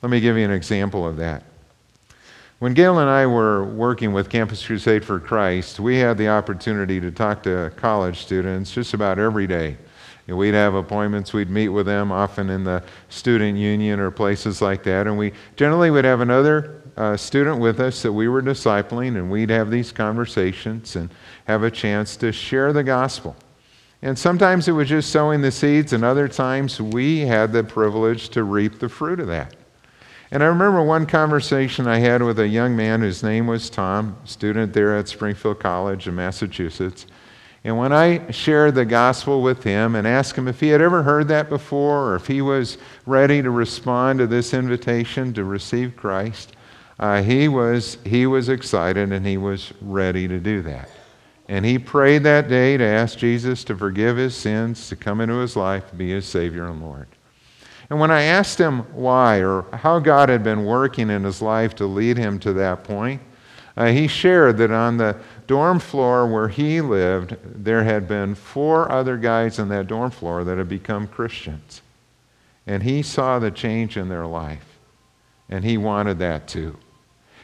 Let 0.02 0.10
me 0.10 0.22
give 0.22 0.38
you 0.38 0.44
an 0.44 0.50
example 0.50 1.06
of 1.06 1.18
that. 1.18 1.44
When 2.58 2.74
Gail 2.74 2.98
and 2.98 3.08
I 3.08 3.28
were 3.28 3.64
working 3.64 4.14
with 4.14 4.32
Campus 4.32 4.66
Crusade 4.66 5.06
for 5.06 5.20
Christ, 5.20 5.80
we 5.80 5.98
had 5.98 6.18
the 6.18 6.30
opportunity 6.30 7.00
to 7.00 7.12
talk 7.12 7.44
to 7.44 7.72
college 7.76 8.22
students 8.22 8.72
just 8.72 8.96
about 8.96 9.20
every 9.20 9.46
day. 9.46 9.78
We'd 10.36 10.54
have 10.54 10.74
appointments, 10.74 11.32
we'd 11.32 11.50
meet 11.50 11.70
with 11.70 11.86
them, 11.86 12.12
often 12.12 12.50
in 12.50 12.64
the 12.64 12.84
student 13.08 13.58
union 13.58 14.00
or 14.00 14.12
places 14.12 14.62
like 14.62 14.84
that, 14.84 15.08
and 15.08 15.18
we 15.18 15.32
generally 15.56 15.90
would 15.90 16.04
have 16.04 16.20
another 16.20 16.82
uh, 16.98 17.16
student 17.16 17.60
with 17.60 17.80
us 17.80 18.02
that 18.02 18.12
we 18.12 18.28
were 18.28 18.42
discipling, 18.42 19.18
and 19.18 19.32
we'd 19.32 19.50
have 19.50 19.70
these 19.70 19.92
conversations 19.92 20.96
and 20.96 21.10
have 21.46 21.64
a 21.64 21.72
chance 21.72 22.18
to 22.18 22.32
share 22.32 22.74
the 22.74 22.84
gospel. 22.84 23.36
And 24.02 24.18
sometimes 24.18 24.68
it 24.68 24.74
was 24.74 24.90
just 24.90 25.12
sowing 25.12 25.42
the 25.42 25.52
seeds, 25.52 25.94
and 25.94 26.04
other 26.04 26.28
times 26.28 26.82
we 26.82 27.20
had 27.20 27.54
the 27.54 27.64
privilege 27.64 28.30
to 28.30 28.44
reap 28.44 28.80
the 28.80 28.90
fruit 28.90 29.20
of 29.20 29.28
that. 29.28 29.56
And 30.30 30.44
I 30.44 30.48
remember 30.48 30.84
one 30.84 31.06
conversation 31.06 31.88
I 31.88 32.00
had 32.00 32.22
with 32.22 32.40
a 32.40 32.48
young 32.48 32.76
man 32.76 33.00
whose 33.00 33.24
name 33.24 33.48
was 33.48 33.70
Tom, 33.70 34.18
student 34.26 34.74
there 34.74 34.98
at 34.98 35.08
Springfield 35.08 35.60
College 35.60 36.08
in 36.08 36.16
Massachusetts. 36.16 37.06
And 37.64 37.78
when 37.78 37.92
I 37.92 38.32
shared 38.32 38.76
the 38.76 38.86
gospel 38.86 39.42
with 39.42 39.64
him 39.64 39.96
and 39.96 40.08
asked 40.08 40.38
him 40.38 40.48
if 40.48 40.60
he 40.60 40.70
had 40.70 40.82
ever 40.82 41.04
heard 41.04 41.28
that 41.30 41.50
before 41.50 42.12
or 42.12 42.16
if 42.16 42.28
he 42.28 42.42
was 42.42 42.78
ready 43.06 43.42
to 43.42 43.50
respond 43.50 44.20
to 44.20 44.28
this 44.28 44.54
invitation 44.54 45.34
to 45.34 45.44
receive 45.44 45.96
Christ, 45.96 46.56
uh, 47.00 47.22
he, 47.22 47.48
was, 47.48 47.98
he 48.06 48.26
was 48.26 48.50
excited 48.50 49.12
and 49.12 49.26
he 49.26 49.38
was 49.38 49.74
ready 49.82 50.28
to 50.28 50.40
do 50.40 50.62
that. 50.64 50.90
And 51.50 51.66
he 51.66 51.80
prayed 51.80 52.24
that 52.24 52.50
day 52.50 52.78
to 52.78 52.84
ask 52.84 53.18
Jesus 53.18 53.64
to 53.66 53.76
forgive 53.76 54.18
his 54.18 54.36
sins, 54.36 54.90
to 54.90 54.96
come 54.96 55.22
into 55.22 55.36
his 55.36 55.56
life, 55.56 55.90
to 55.90 55.96
be 55.96 56.10
his 56.12 56.26
Savior 56.26 56.68
and 56.68 56.82
Lord. 56.82 57.08
And 57.90 58.00
when 58.00 58.12
I 58.12 58.24
asked 58.24 58.60
him 58.60 58.80
why 58.94 59.42
or 59.42 59.64
how 59.72 60.00
God 60.00 60.28
had 60.28 60.44
been 60.44 60.66
working 60.66 61.10
in 61.10 61.24
his 61.24 61.42
life 61.42 61.74
to 61.76 61.86
lead 61.86 62.18
him 62.18 62.38
to 62.40 62.52
that 62.54 62.84
point, 62.84 63.22
uh, 63.78 63.86
he 63.86 64.08
shared 64.08 64.58
that 64.58 64.72
on 64.72 64.98
the 64.98 65.16
dorm 65.48 65.80
floor 65.80 66.28
where 66.28 66.50
he 66.50 66.82
lived, 66.82 67.38
there 67.44 67.84
had 67.84 68.08
been 68.08 68.36
four 68.36 68.92
other 68.92 69.18
guys 69.18 69.58
in 69.60 69.70
that 69.70 69.88
dorm 69.88 70.12
floor 70.12 70.44
that 70.44 70.58
had 70.58 70.70
become 70.70 71.08
Christians. 71.08 71.82
And 72.66 72.84
he 72.84 73.02
saw 73.02 73.40
the 73.40 73.50
change 73.50 73.98
in 73.98 74.10
their 74.10 74.26
life. 74.26 74.78
And 75.50 75.64
he 75.64 75.78
wanted 75.78 76.20
that 76.20 76.48
too. 76.48 76.78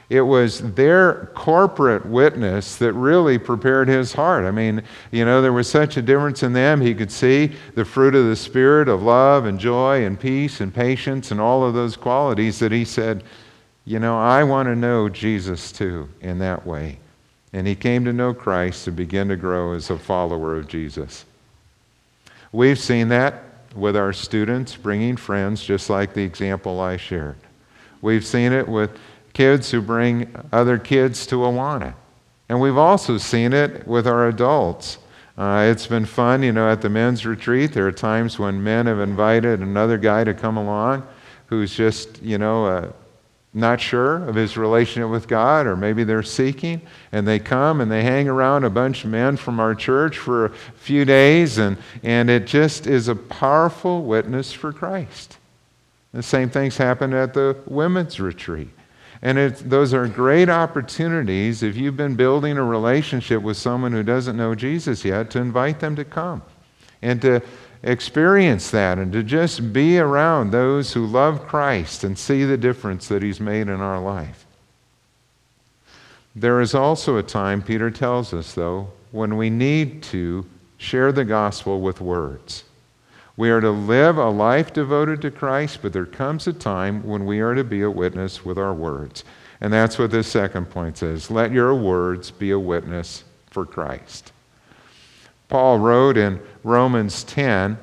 It 0.10 0.22
was 0.22 0.60
their 0.74 1.32
corporate 1.34 2.06
witness 2.06 2.76
that 2.76 2.94
really 2.94 3.38
prepared 3.38 3.88
his 3.88 4.14
heart. 4.14 4.44
I 4.44 4.52
mean, 4.52 4.84
you 5.12 5.24
know, 5.24 5.42
there 5.42 5.54
was 5.54 5.70
such 5.70 5.96
a 5.96 6.02
difference 6.02 6.44
in 6.44 6.54
them. 6.54 6.82
He 6.82 6.94
could 6.94 7.12
see 7.12 7.54
the 7.74 7.86
fruit 7.86 8.14
of 8.14 8.26
the 8.26 8.36
Spirit 8.36 8.90
of 8.90 9.02
love 9.02 9.46
and 9.46 9.58
joy 9.58 10.06
and 10.06 10.20
peace 10.20 10.60
and 10.60 10.74
patience 10.74 11.32
and 11.32 11.40
all 11.40 11.64
of 11.64 11.74
those 11.74 11.96
qualities 11.96 12.60
that 12.60 12.72
he 12.72 12.84
said, 12.84 13.24
you 13.86 13.98
know, 13.98 14.18
I 14.20 14.44
want 14.44 14.68
to 14.68 14.76
know 14.76 15.10
Jesus 15.10 15.72
too 15.72 16.10
in 16.22 16.40
that 16.40 16.68
way. 16.68 17.00
And 17.54 17.68
he 17.68 17.76
came 17.76 18.04
to 18.06 18.14
know 18.14 18.34
Christ 18.34 18.88
and 18.88 18.98
began 18.98 19.28
to 19.28 19.36
grow 19.36 19.74
as 19.74 19.90
a 19.90 19.98
follower 19.98 20.58
of 20.58 20.68
Jesus. 20.68 21.24
We've 22.52 22.80
seen 22.80 23.10
that 23.10 23.44
with 23.76 23.96
our 23.96 24.12
students 24.14 24.76
bringing 24.76 25.18
friends, 25.18 25.64
just 25.64 25.90
like 25.90 26.14
the 26.14 26.24
example 26.24 26.80
I 26.80 26.98
shared. 26.98 27.38
We've 28.02 28.26
seen 28.26 28.52
it 28.52 28.68
with 28.68 28.92
kids 29.34 29.72
who 29.72 29.82
bring 29.82 30.36
other 30.52 30.78
kids 30.78 31.26
to 31.28 31.38
Awana. 31.38 31.94
And 32.50 32.60
we've 32.60 32.78
also 32.78 33.18
seen 33.18 33.54
it 33.54 33.88
with 33.88 34.08
our 34.08 34.28
adults. 34.28 34.98
Uh, 35.38 35.68
it's 35.72 35.88
been 35.88 36.06
fun, 36.06 36.44
you 36.44 36.52
know, 36.52 36.70
at 36.70 36.82
the 36.82 36.90
men's 36.90 37.26
retreat. 37.26 37.74
There 37.74 37.88
are 37.88 37.92
times 37.92 38.38
when 38.38 38.64
men 38.64 38.86
have 38.86 39.00
invited 39.00 39.62
another 39.62 39.98
guy 39.98 40.24
to 40.24 40.34
come 40.34 40.58
along 40.58 41.08
who's 41.48 41.74
just, 41.74 42.22
you 42.22 42.38
know, 42.38 42.66
uh, 42.66 42.92
not 43.54 43.80
sure 43.80 44.28
of 44.28 44.36
his 44.36 44.58
relationship 44.58 45.10
with 45.10 45.28
God, 45.28 45.68
or 45.68 45.76
maybe 45.76 46.04
they're 46.04 46.24
seeking, 46.24 46.82
and 47.12 47.28
they 47.28 47.38
come 47.40 47.82
and 47.82 47.92
they 47.92 48.04
hang 48.04 48.28
around 48.28 48.64
a 48.64 48.70
bunch 48.70 49.04
of 49.04 49.12
men 49.12 49.38
from 49.38 49.60
our 49.60 49.76
church 49.76 50.18
for 50.18 50.46
a 50.46 50.50
few 50.76 51.06
days, 51.06 51.60
and, 51.60 51.78
and 52.02 52.30
it 52.30 52.48
just 52.48 52.88
is 52.88 53.08
a 53.08 53.16
powerful 53.16 54.04
witness 54.04 54.52
for 54.52 54.74
Christ. 54.74 55.38
The 56.14 56.24
same 56.24 56.50
things 56.50 56.78
happen 56.78 57.14
at 57.14 57.34
the 57.34 57.58
women's 57.66 58.20
retreat. 58.20 58.70
And 59.22 59.38
it, 59.38 59.70
those 59.70 59.94
are 59.94 60.08
great 60.08 60.50
opportunities 60.50 61.64
if 61.64 61.78
you've 61.78 61.96
been 61.96 62.16
building 62.16 62.58
a 62.58 62.64
relationship 62.64 63.42
with 63.42 63.56
someone 63.56 63.94
who 63.94 64.04
doesn't 64.04 64.36
know 64.36 64.54
Jesus 64.54 65.06
yet 65.06 65.30
to 65.32 65.40
invite 65.40 65.80
them 65.80 65.96
to 65.96 66.04
come 66.04 66.42
and 67.02 67.22
to 67.22 67.42
experience 67.84 68.72
that 68.72 68.98
and 68.98 69.12
to 69.12 69.24
just 69.24 69.74
be 69.74 70.00
around 70.00 70.52
those 70.52 70.94
who 70.94 71.06
love 71.06 71.46
Christ 71.46 72.04
and 72.04 72.18
see 72.18 72.46
the 72.46 72.58
difference 72.58 73.08
that 73.10 73.22
He's 73.22 73.40
made 73.40 73.68
in 73.68 73.82
our 73.82 74.02
life. 74.02 74.46
There 76.36 76.62
is 76.62 76.74
also 76.74 77.18
a 77.18 77.24
time, 77.24 77.62
Peter 77.62 77.92
tells 77.92 78.34
us, 78.34 78.54
though, 78.54 78.90
when 79.12 79.38
we 79.38 79.50
need 79.50 80.02
to 80.04 80.46
share 80.78 81.12
the 81.12 81.26
gospel 81.26 81.80
with 81.80 82.02
words. 82.02 82.64
We 83.38 83.50
are 83.50 83.62
to 83.62 83.72
live 83.72 84.18
a 84.18 84.30
life 84.30 84.74
devoted 84.74 85.22
to 85.22 85.32
Christ, 85.32 85.80
but 85.82 85.94
there 85.94 86.06
comes 86.06 86.48
a 86.48 86.54
time 86.54 87.04
when 87.04 87.26
we 87.26 87.40
are 87.40 87.56
to 87.56 87.64
be 87.64 87.82
a 87.82 87.90
witness 87.90 88.46
with 88.46 88.58
our 88.58 88.74
words. 88.74 89.24
And 89.62 89.72
that's 89.72 89.98
what 89.98 90.12
this 90.12 90.28
second 90.28 90.70
point 90.70 90.98
says. 90.98 91.32
Let 91.32 91.52
your 91.52 91.74
words 91.74 92.32
be 92.32 92.52
a 92.52 92.60
witness 92.60 93.24
for 93.50 93.66
Christ. 93.66 94.33
Paul 95.54 95.78
wrote 95.78 96.18
in 96.18 96.42
Romans 96.64 97.24
10, 97.26 97.78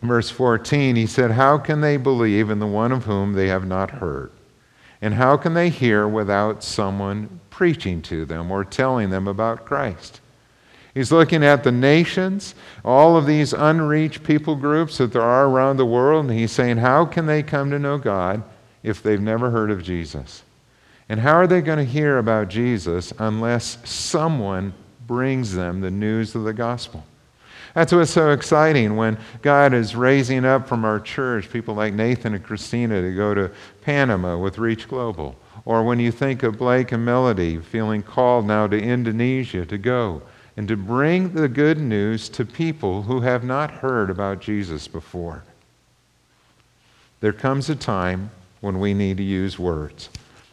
verse 0.00 0.30
14, 0.30 0.96
he 0.96 1.06
said, 1.06 1.32
How 1.32 1.58
can 1.58 1.82
they 1.82 1.98
believe 1.98 2.48
in 2.48 2.58
the 2.58 2.66
one 2.66 2.90
of 2.90 3.04
whom 3.04 3.34
they 3.34 3.48
have 3.48 3.66
not 3.66 3.90
heard? 3.90 4.32
And 5.02 5.12
how 5.12 5.36
can 5.36 5.52
they 5.52 5.68
hear 5.68 6.08
without 6.08 6.64
someone 6.64 7.38
preaching 7.50 8.00
to 8.04 8.24
them 8.24 8.50
or 8.50 8.64
telling 8.64 9.10
them 9.10 9.28
about 9.28 9.66
Christ? 9.66 10.22
He's 10.94 11.12
looking 11.12 11.44
at 11.44 11.64
the 11.64 11.70
nations, 11.70 12.54
all 12.82 13.14
of 13.14 13.26
these 13.26 13.52
unreached 13.52 14.22
people 14.22 14.56
groups 14.56 14.96
that 14.96 15.12
there 15.12 15.20
are 15.20 15.50
around 15.50 15.76
the 15.76 15.84
world, 15.84 16.30
and 16.30 16.38
he's 16.38 16.50
saying, 16.50 16.78
How 16.78 17.04
can 17.04 17.26
they 17.26 17.42
come 17.42 17.70
to 17.72 17.78
know 17.78 17.98
God 17.98 18.42
if 18.82 19.02
they've 19.02 19.20
never 19.20 19.50
heard 19.50 19.70
of 19.70 19.82
Jesus? 19.82 20.44
And 21.10 21.20
how 21.20 21.34
are 21.34 21.46
they 21.46 21.60
going 21.60 21.76
to 21.76 21.84
hear 21.84 22.16
about 22.16 22.48
Jesus 22.48 23.12
unless 23.18 23.76
someone 23.84 24.72
brings 25.10 25.56
them 25.56 25.80
the 25.80 25.90
news 25.90 26.36
of 26.36 26.44
the 26.44 26.52
gospel? 26.52 27.04
That's 27.74 27.92
what's 27.92 28.12
so 28.12 28.30
exciting 28.30 28.94
when 28.94 29.18
God 29.42 29.74
is 29.74 29.96
raising 29.96 30.44
up 30.44 30.68
from 30.68 30.84
our 30.84 31.00
church 31.00 31.50
people 31.50 31.74
like 31.74 31.94
Nathan 31.94 32.32
and 32.32 32.44
Christina 32.44 33.02
to 33.02 33.12
go 33.16 33.34
to 33.34 33.50
Panama 33.82 34.38
with 34.38 34.58
Reach 34.58 34.86
Global. 34.86 35.34
Or 35.64 35.82
when 35.82 35.98
you 35.98 36.12
think 36.12 36.44
of 36.44 36.58
Blake 36.58 36.92
and 36.92 37.04
Melody 37.04 37.58
feeling 37.58 38.04
called 38.04 38.46
now 38.46 38.68
to 38.68 38.80
Indonesia 38.80 39.66
to 39.66 39.78
go 39.78 40.22
and 40.56 40.68
to 40.68 40.76
bring 40.76 41.32
the 41.34 41.48
good 41.48 41.80
news 41.80 42.28
to 42.28 42.44
people 42.44 43.02
who 43.02 43.22
have 43.22 43.42
not 43.42 43.72
heard 43.72 44.10
about 44.10 44.40
Jesus 44.40 44.86
before. 44.86 45.42
There 47.18 47.32
comes 47.32 47.68
a 47.68 47.74
time 47.74 48.30
when 48.60 48.78
we 48.78 48.94
need 48.94 49.16
to 49.16 49.24
use 49.24 49.58
words. 49.58 50.08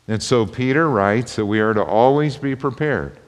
And 0.07 0.23
so 0.23 0.47
Peter 0.47 0.89
writes 0.89 1.35
that 1.35 1.45
we 1.45 1.59
are 1.59 1.75
to 1.75 1.83
always 1.83 2.37
be 2.37 2.55
prepared 2.55 3.19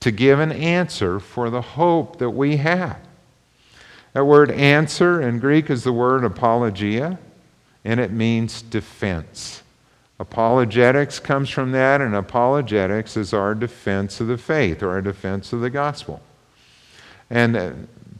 to 0.00 0.10
give 0.10 0.38
an 0.38 0.52
answer 0.52 1.18
for 1.18 1.50
the 1.50 1.62
hope 1.62 2.18
that 2.18 2.30
we 2.30 2.56
have. 2.58 2.98
That 4.12 4.24
word 4.24 4.50
answer 4.50 5.20
in 5.20 5.38
Greek 5.38 5.68
is 5.68 5.84
the 5.84 5.92
word 5.92 6.24
apologia, 6.24 7.18
and 7.84 8.00
it 8.00 8.12
means 8.12 8.62
defense. 8.62 9.62
Apologetics 10.18 11.18
comes 11.18 11.50
from 11.50 11.72
that, 11.72 12.00
and 12.00 12.14
apologetics 12.14 13.16
is 13.16 13.34
our 13.34 13.54
defense 13.54 14.20
of 14.20 14.28
the 14.28 14.38
faith 14.38 14.82
or 14.82 14.90
our 14.90 15.02
defense 15.02 15.52
of 15.52 15.60
the 15.60 15.68
gospel. 15.68 16.22
And 17.28 17.56
uh, 17.56 17.72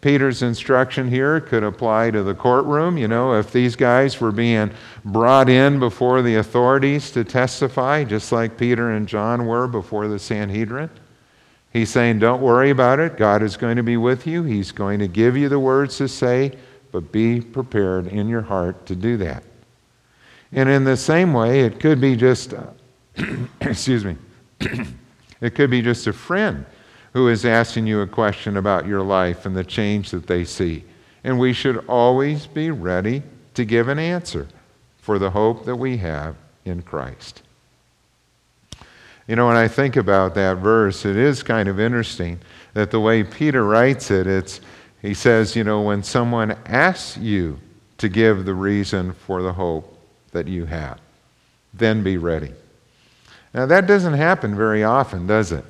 Peter's 0.03 0.43
instruction 0.43 1.09
here 1.09 1.41
could 1.41 1.63
apply 1.63 2.11
to 2.11 2.23
the 2.23 2.35
courtroom. 2.35 2.99
You 2.99 3.09
know, 3.09 3.33
if 3.35 3.51
these 3.51 3.75
guys 3.77 4.21
were 4.21 4.33
being 4.33 4.71
brought 5.05 5.49
in 5.49 5.79
before 5.79 6.21
the 6.21 6.37
authorities 6.37 7.11
to 7.13 7.25
testify, 7.25 8.05
just 8.05 8.31
like 8.31 8.59
Peter 8.59 8.91
and 8.91 9.09
John 9.09 9.47
were 9.47 9.67
before 9.67 10.09
the 10.09 10.19
Sanhedrin, 10.19 10.91
He's 11.77 11.91
saying, 11.91 12.21
Don't 12.21 12.41
worry 12.41 12.71
about 12.71 13.01
it. 13.01 13.19
God 13.19 13.43
is 13.43 13.59
going 13.59 13.77
to 13.77 13.83
be 13.83 13.99
with 13.99 14.27
you. 14.27 14.45
He's 14.45 14.73
going 14.73 14.99
to 15.01 15.09
give 15.09 15.37
you 15.37 15.51
the 15.51 15.59
words 15.59 15.99
to 15.99 16.09
say, 16.09 16.57
but 16.91 17.13
be 17.13 17.39
prepared 17.39 18.07
in 18.07 18.31
your 18.31 18.41
heart 18.41 18.87
to 18.87 18.97
do 18.97 19.19
that. 19.19 19.45
And 20.53 20.71
in 20.71 20.85
the 20.85 20.97
same 20.97 21.35
way, 21.35 21.61
it 21.61 21.79
could 21.79 22.01
be 22.01 22.17
just, 22.17 22.55
uh, 22.55 22.69
excuse 23.61 24.07
me, 24.07 24.17
it 25.43 25.55
could 25.55 25.69
be 25.69 25.83
just 25.83 26.07
a 26.07 26.15
friend 26.15 26.65
who 27.13 27.29
is 27.29 27.45
asking 27.45 27.87
you 27.87 28.01
a 28.01 28.07
question 28.07 28.57
about 28.57 28.87
your 28.87 29.03
life 29.03 29.45
and 29.45 29.55
the 29.55 29.63
change 29.63 30.13
that 30.13 30.27
they 30.27 30.45
see. 30.45 30.83
And 31.25 31.39
we 31.39 31.53
should 31.53 31.85
always 31.89 32.47
be 32.47 32.71
ready 32.71 33.23
to 33.53 33.67
give 33.67 33.89
an 33.89 33.99
answer 33.99 34.49
for 34.97 35.19
the 35.19 35.29
hope 35.29 35.67
that 35.67 35.77
we 35.77 35.99
have 35.99 36.37
in 36.65 36.81
Christ. 36.81 37.43
You 39.27 39.35
know, 39.35 39.49
when 39.49 39.57
I 39.57 39.67
think 39.67 39.97
about 39.97 40.35
that 40.37 40.59
verse, 40.59 41.05
it 41.05 41.17
is 41.17 41.43
kind 41.43 41.69
of 41.69 41.81
interesting 41.81 42.39
that 42.75 42.91
the 42.91 43.01
way 43.01 43.25
Peter 43.25 43.65
writes 43.65 44.11
it, 44.11 44.27
it's, 44.27 44.61
he 45.03 45.15
says, 45.15 45.57
you 45.57 45.65
know, 45.65 45.83
when 45.83 46.03
someone 46.03 46.53
asks 46.67 47.17
you 47.17 47.59
to 47.99 48.09
give 48.09 48.45
the 48.45 48.55
reason 48.55 49.13
for 49.13 49.43
the 49.43 49.53
hope 49.53 49.99
that 50.33 50.47
you 50.47 50.67
have, 50.67 51.01
then 51.75 52.03
be 52.03 52.19
ready. 52.19 52.53
Now, 53.53 53.67
that 53.67 53.87
doesn't 53.87 54.15
happen 54.15 54.55
very 54.55 54.85
often, 54.85 55.27
does 55.27 55.51
it? 55.51 55.65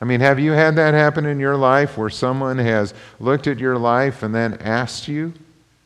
I 0.00 0.04
mean, 0.04 0.20
have 0.20 0.38
you 0.38 0.52
had 0.52 0.76
that 0.76 0.92
happen 0.92 1.24
in 1.24 1.40
your 1.40 1.56
life 1.56 1.96
where 1.96 2.10
someone 2.10 2.58
has 2.58 2.92
looked 3.18 3.46
at 3.46 3.58
your 3.58 3.78
life 3.78 4.22
and 4.22 4.34
then 4.34 4.54
asked 4.60 5.08
you, 5.08 5.32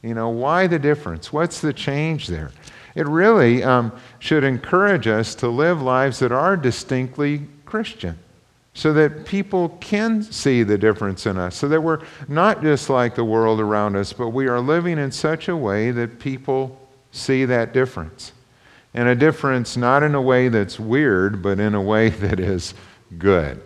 you 0.03 0.15
know, 0.15 0.29
why 0.29 0.67
the 0.67 0.79
difference? 0.79 1.33
What's 1.33 1.61
the 1.61 1.73
change 1.73 2.27
there? 2.27 2.51
It 2.99 3.07
really 3.07 3.63
um, 3.63 3.93
should 4.19 4.43
encourage 4.43 5.07
us 5.07 5.37
to 5.37 5.47
live 5.47 5.81
lives 5.81 6.19
that 6.19 6.33
are 6.33 6.57
distinctly 6.57 7.47
Christian 7.65 8.19
so 8.75 8.93
that 8.93 9.25
people 9.25 9.69
can 9.81 10.21
see 10.21 10.65
the 10.65 10.77
difference 10.77 11.25
in 11.25 11.39
us, 11.39 11.55
so 11.55 11.69
that 11.69 11.81
we're 11.81 12.01
not 12.27 12.61
just 12.61 12.91
like 12.91 13.15
the 13.15 13.25
world 13.25 13.61
around 13.61 13.95
us, 13.95 14.13
but 14.13 14.31
we 14.31 14.49
are 14.49 14.59
living 14.59 14.99
in 14.99 15.13
such 15.13 15.47
a 15.47 15.57
way 15.57 15.93
that 15.93 16.19
people 16.19 16.77
see 17.13 17.45
that 17.45 17.73
difference. 17.73 18.33
And 18.95 19.09
a 19.09 19.15
difference 19.15 19.77
not 19.77 20.03
in 20.03 20.17
a 20.17 20.21
way 20.21 20.49
that's 20.49 20.81
weird, 20.81 21.41
but 21.41 21.61
in 21.61 21.77
a 21.77 21.81
way 21.81 22.09
that 22.25 22.41
is 22.41 22.75
good, 23.17 23.63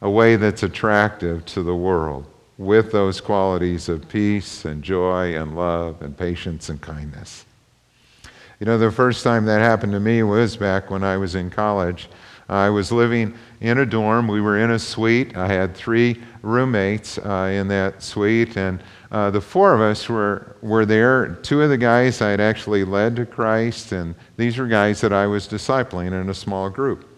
a 0.00 0.08
way 0.08 0.36
that's 0.36 0.62
attractive 0.62 1.44
to 1.46 1.64
the 1.64 1.74
world 1.74 2.24
with 2.56 2.92
those 2.92 3.20
qualities 3.20 3.88
of 3.88 4.08
peace 4.08 4.64
and 4.64 4.84
joy 4.84 5.34
and 5.34 5.56
love 5.56 6.02
and 6.02 6.16
patience 6.16 6.68
and 6.68 6.80
kindness. 6.80 7.46
You 8.60 8.66
know, 8.66 8.76
the 8.76 8.92
first 8.92 9.24
time 9.24 9.46
that 9.46 9.62
happened 9.62 9.92
to 9.92 10.00
me 10.00 10.22
was 10.22 10.54
back 10.54 10.90
when 10.90 11.02
I 11.02 11.16
was 11.16 11.34
in 11.34 11.48
college. 11.48 12.10
I 12.46 12.68
was 12.68 12.92
living 12.92 13.32
in 13.62 13.78
a 13.78 13.86
dorm. 13.86 14.28
We 14.28 14.42
were 14.42 14.58
in 14.58 14.72
a 14.72 14.78
suite. 14.78 15.34
I 15.34 15.46
had 15.46 15.74
three 15.74 16.20
roommates 16.42 17.16
uh, 17.16 17.50
in 17.54 17.68
that 17.68 18.02
suite, 18.02 18.58
and 18.58 18.82
uh, 19.10 19.30
the 19.30 19.40
four 19.40 19.72
of 19.72 19.80
us 19.80 20.10
were, 20.10 20.56
were 20.60 20.84
there. 20.84 21.36
Two 21.36 21.62
of 21.62 21.70
the 21.70 21.78
guys 21.78 22.20
I 22.20 22.32
had 22.32 22.40
actually 22.40 22.84
led 22.84 23.16
to 23.16 23.24
Christ, 23.24 23.92
and 23.92 24.14
these 24.36 24.58
were 24.58 24.66
guys 24.66 25.00
that 25.00 25.12
I 25.14 25.26
was 25.26 25.48
discipling 25.48 26.08
in 26.08 26.28
a 26.28 26.34
small 26.34 26.68
group. 26.68 27.08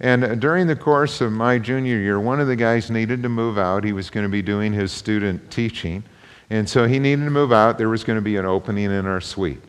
And 0.00 0.40
during 0.40 0.66
the 0.66 0.76
course 0.76 1.20
of 1.20 1.30
my 1.30 1.58
junior 1.58 1.98
year, 1.98 2.18
one 2.18 2.40
of 2.40 2.46
the 2.46 2.56
guys 2.56 2.90
needed 2.90 3.22
to 3.22 3.28
move 3.28 3.58
out. 3.58 3.84
He 3.84 3.92
was 3.92 4.08
going 4.08 4.24
to 4.24 4.30
be 4.30 4.40
doing 4.40 4.72
his 4.72 4.92
student 4.92 5.50
teaching. 5.50 6.04
And 6.48 6.66
so 6.66 6.86
he 6.86 6.98
needed 6.98 7.24
to 7.24 7.30
move 7.30 7.52
out. 7.52 7.76
There 7.76 7.90
was 7.90 8.02
going 8.02 8.16
to 8.16 8.22
be 8.22 8.36
an 8.36 8.46
opening 8.46 8.86
in 8.86 9.04
our 9.04 9.20
suite. 9.20 9.60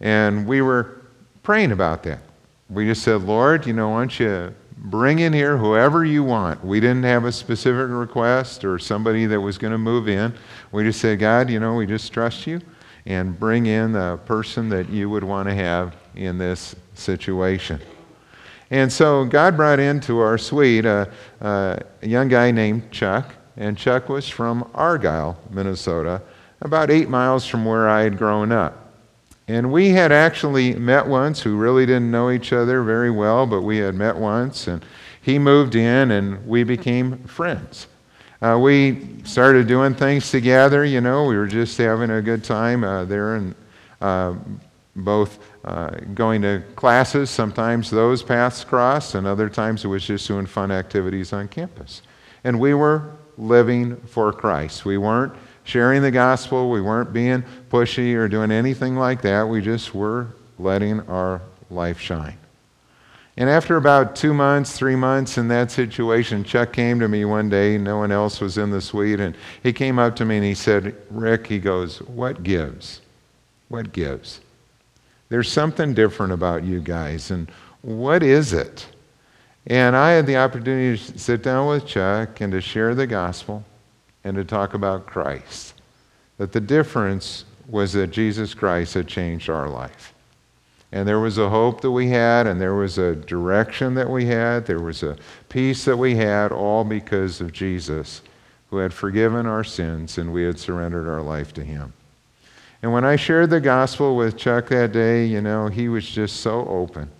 And 0.00 0.46
we 0.46 0.62
were 0.62 1.02
praying 1.42 1.72
about 1.72 2.02
that. 2.04 2.20
We 2.68 2.86
just 2.86 3.02
said, 3.02 3.22
Lord, 3.22 3.66
you 3.66 3.72
know, 3.72 3.90
why 3.90 3.98
don't 4.00 4.20
you 4.20 4.54
bring 4.76 5.18
in 5.18 5.32
here 5.32 5.58
whoever 5.58 6.04
you 6.04 6.24
want. 6.24 6.64
We 6.64 6.80
didn't 6.80 7.02
have 7.02 7.24
a 7.24 7.32
specific 7.32 7.88
request 7.90 8.64
or 8.64 8.78
somebody 8.78 9.26
that 9.26 9.40
was 9.40 9.58
going 9.58 9.72
to 9.72 9.78
move 9.78 10.08
in. 10.08 10.32
We 10.72 10.84
just 10.84 11.00
said, 11.00 11.18
God, 11.18 11.50
you 11.50 11.60
know, 11.60 11.74
we 11.74 11.86
just 11.86 12.12
trust 12.12 12.46
you 12.46 12.60
and 13.06 13.38
bring 13.38 13.66
in 13.66 13.92
the 13.92 14.18
person 14.24 14.68
that 14.70 14.88
you 14.88 15.10
would 15.10 15.24
want 15.24 15.48
to 15.48 15.54
have 15.54 15.96
in 16.14 16.38
this 16.38 16.74
situation. 16.94 17.80
And 18.70 18.92
so 18.92 19.24
God 19.24 19.56
brought 19.56 19.80
into 19.80 20.20
our 20.20 20.38
suite 20.38 20.84
a, 20.84 21.10
a 21.40 21.82
young 22.02 22.28
guy 22.28 22.50
named 22.50 22.90
Chuck, 22.92 23.34
and 23.56 23.76
Chuck 23.76 24.08
was 24.08 24.28
from 24.28 24.70
Argyle, 24.74 25.36
Minnesota, 25.50 26.22
about 26.60 26.90
eight 26.90 27.08
miles 27.08 27.44
from 27.44 27.64
where 27.64 27.88
I 27.88 28.02
had 28.02 28.16
grown 28.16 28.52
up. 28.52 28.79
And 29.50 29.72
we 29.72 29.88
had 29.88 30.12
actually 30.12 30.74
met 30.76 31.08
once 31.08 31.42
who 31.42 31.56
really 31.56 31.84
didn't 31.84 32.08
know 32.08 32.30
each 32.30 32.52
other 32.52 32.84
very 32.84 33.10
well, 33.10 33.46
but 33.46 33.62
we 33.62 33.78
had 33.78 33.96
met 33.96 34.16
once. 34.16 34.68
And 34.68 34.84
he 35.20 35.40
moved 35.40 35.74
in 35.74 36.12
and 36.12 36.46
we 36.46 36.62
became 36.62 37.18
friends. 37.24 37.88
Uh, 38.40 38.60
we 38.62 39.08
started 39.24 39.66
doing 39.66 39.92
things 39.92 40.30
together, 40.30 40.84
you 40.84 41.00
know, 41.00 41.24
we 41.24 41.36
were 41.36 41.48
just 41.48 41.76
having 41.78 42.10
a 42.10 42.22
good 42.22 42.44
time 42.44 42.84
uh, 42.84 43.04
there 43.04 43.34
and 43.34 43.54
uh, 44.00 44.34
both 44.94 45.40
uh, 45.64 45.90
going 46.14 46.42
to 46.42 46.62
classes. 46.76 47.28
Sometimes 47.28 47.90
those 47.90 48.22
paths 48.22 48.62
crossed, 48.62 49.16
and 49.16 49.26
other 49.26 49.48
times 49.48 49.84
it 49.84 49.88
was 49.88 50.06
just 50.06 50.28
doing 50.28 50.46
fun 50.46 50.70
activities 50.70 51.32
on 51.32 51.48
campus. 51.48 52.02
And 52.44 52.60
we 52.60 52.72
were 52.72 53.16
living 53.36 53.96
for 53.96 54.32
Christ. 54.32 54.84
We 54.84 54.96
weren't 54.96 55.34
sharing 55.70 56.02
the 56.02 56.10
gospel. 56.10 56.68
We 56.68 56.80
weren't 56.80 57.12
being 57.12 57.44
pushy 57.70 58.14
or 58.14 58.28
doing 58.28 58.50
anything 58.50 58.96
like 58.96 59.22
that. 59.22 59.48
We 59.48 59.62
just 59.62 59.94
were 59.94 60.26
letting 60.58 61.00
our 61.08 61.40
life 61.70 62.00
shine. 62.00 62.36
And 63.36 63.48
after 63.48 63.76
about 63.76 64.16
two 64.16 64.34
months, 64.34 64.76
three 64.76 64.96
months 64.96 65.38
in 65.38 65.46
that 65.48 65.70
situation, 65.70 66.42
Chuck 66.42 66.72
came 66.72 66.98
to 66.98 67.08
me 67.08 67.24
one 67.24 67.48
day. 67.48 67.78
No 67.78 67.98
one 67.98 68.10
else 68.10 68.40
was 68.40 68.58
in 68.58 68.70
the 68.70 68.80
suite. 68.80 69.20
And 69.20 69.36
he 69.62 69.72
came 69.72 69.98
up 69.98 70.16
to 70.16 70.24
me 70.24 70.36
and 70.36 70.44
he 70.44 70.54
said, 70.54 70.96
Rick, 71.08 71.46
he 71.46 71.60
goes, 71.60 71.98
What 72.02 72.42
gives? 72.42 73.00
What 73.68 73.92
gives? 73.92 74.40
There's 75.28 75.50
something 75.50 75.94
different 75.94 76.32
about 76.32 76.64
you 76.64 76.80
guys. 76.80 77.30
And 77.30 77.48
what 77.82 78.24
is 78.24 78.52
it? 78.52 78.88
And 79.68 79.94
I 79.94 80.10
had 80.10 80.26
the 80.26 80.36
opportunity 80.36 80.98
to 80.98 81.18
sit 81.18 81.44
down 81.44 81.68
with 81.68 81.86
Chuck 81.86 82.40
and 82.40 82.52
to 82.52 82.60
share 82.60 82.96
the 82.96 83.06
gospel 83.06 83.64
and 84.24 84.36
to 84.36 84.44
talk 84.44 84.74
about 84.74 85.06
Christ. 85.06 85.74
That 86.38 86.52
the 86.52 86.60
difference 86.60 87.44
was 87.68 87.92
that 87.92 88.08
Jesus 88.08 88.54
Christ 88.54 88.94
had 88.94 89.06
changed 89.06 89.48
our 89.48 89.68
life. 89.68 90.14
And 90.92 91.06
there 91.06 91.20
was 91.20 91.38
a 91.38 91.48
hope 91.48 91.82
that 91.82 91.90
we 91.90 92.08
had, 92.08 92.46
and 92.46 92.60
there 92.60 92.74
was 92.74 92.98
a 92.98 93.14
direction 93.14 93.94
that 93.94 94.10
we 94.10 94.26
had, 94.26 94.66
there 94.66 94.80
was 94.80 95.02
a 95.02 95.16
peace 95.48 95.84
that 95.84 95.96
we 95.96 96.16
had, 96.16 96.50
all 96.50 96.82
because 96.82 97.40
of 97.40 97.52
Jesus, 97.52 98.22
who 98.70 98.78
had 98.78 98.92
forgiven 98.92 99.46
our 99.46 99.62
sins 99.62 100.18
and 100.18 100.32
we 100.32 100.42
had 100.42 100.58
surrendered 100.58 101.08
our 101.08 101.22
life 101.22 101.52
to 101.54 101.64
Him. 101.64 101.92
And 102.82 102.92
when 102.92 103.04
I 103.04 103.16
shared 103.16 103.50
the 103.50 103.60
gospel 103.60 104.16
with 104.16 104.36
Chuck 104.36 104.68
that 104.68 104.92
day, 104.92 105.26
you 105.26 105.40
know, 105.40 105.68
he 105.68 105.88
was 105.88 106.08
just 106.08 106.36
so 106.36 106.66
open. 106.66 107.10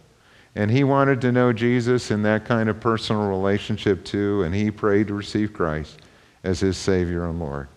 And 0.56 0.70
he 0.70 0.82
wanted 0.82 1.20
to 1.20 1.32
know 1.32 1.52
Jesus 1.52 2.10
in 2.10 2.22
that 2.22 2.44
kind 2.44 2.68
of 2.68 2.80
personal 2.80 3.28
relationship 3.28 4.04
too, 4.04 4.42
and 4.42 4.54
he 4.54 4.70
prayed 4.70 5.08
to 5.08 5.14
receive 5.14 5.52
Christ 5.52 5.98
as 6.44 6.60
his 6.60 6.76
Savior 6.76 7.28
and 7.28 7.38
Lord. 7.38 7.68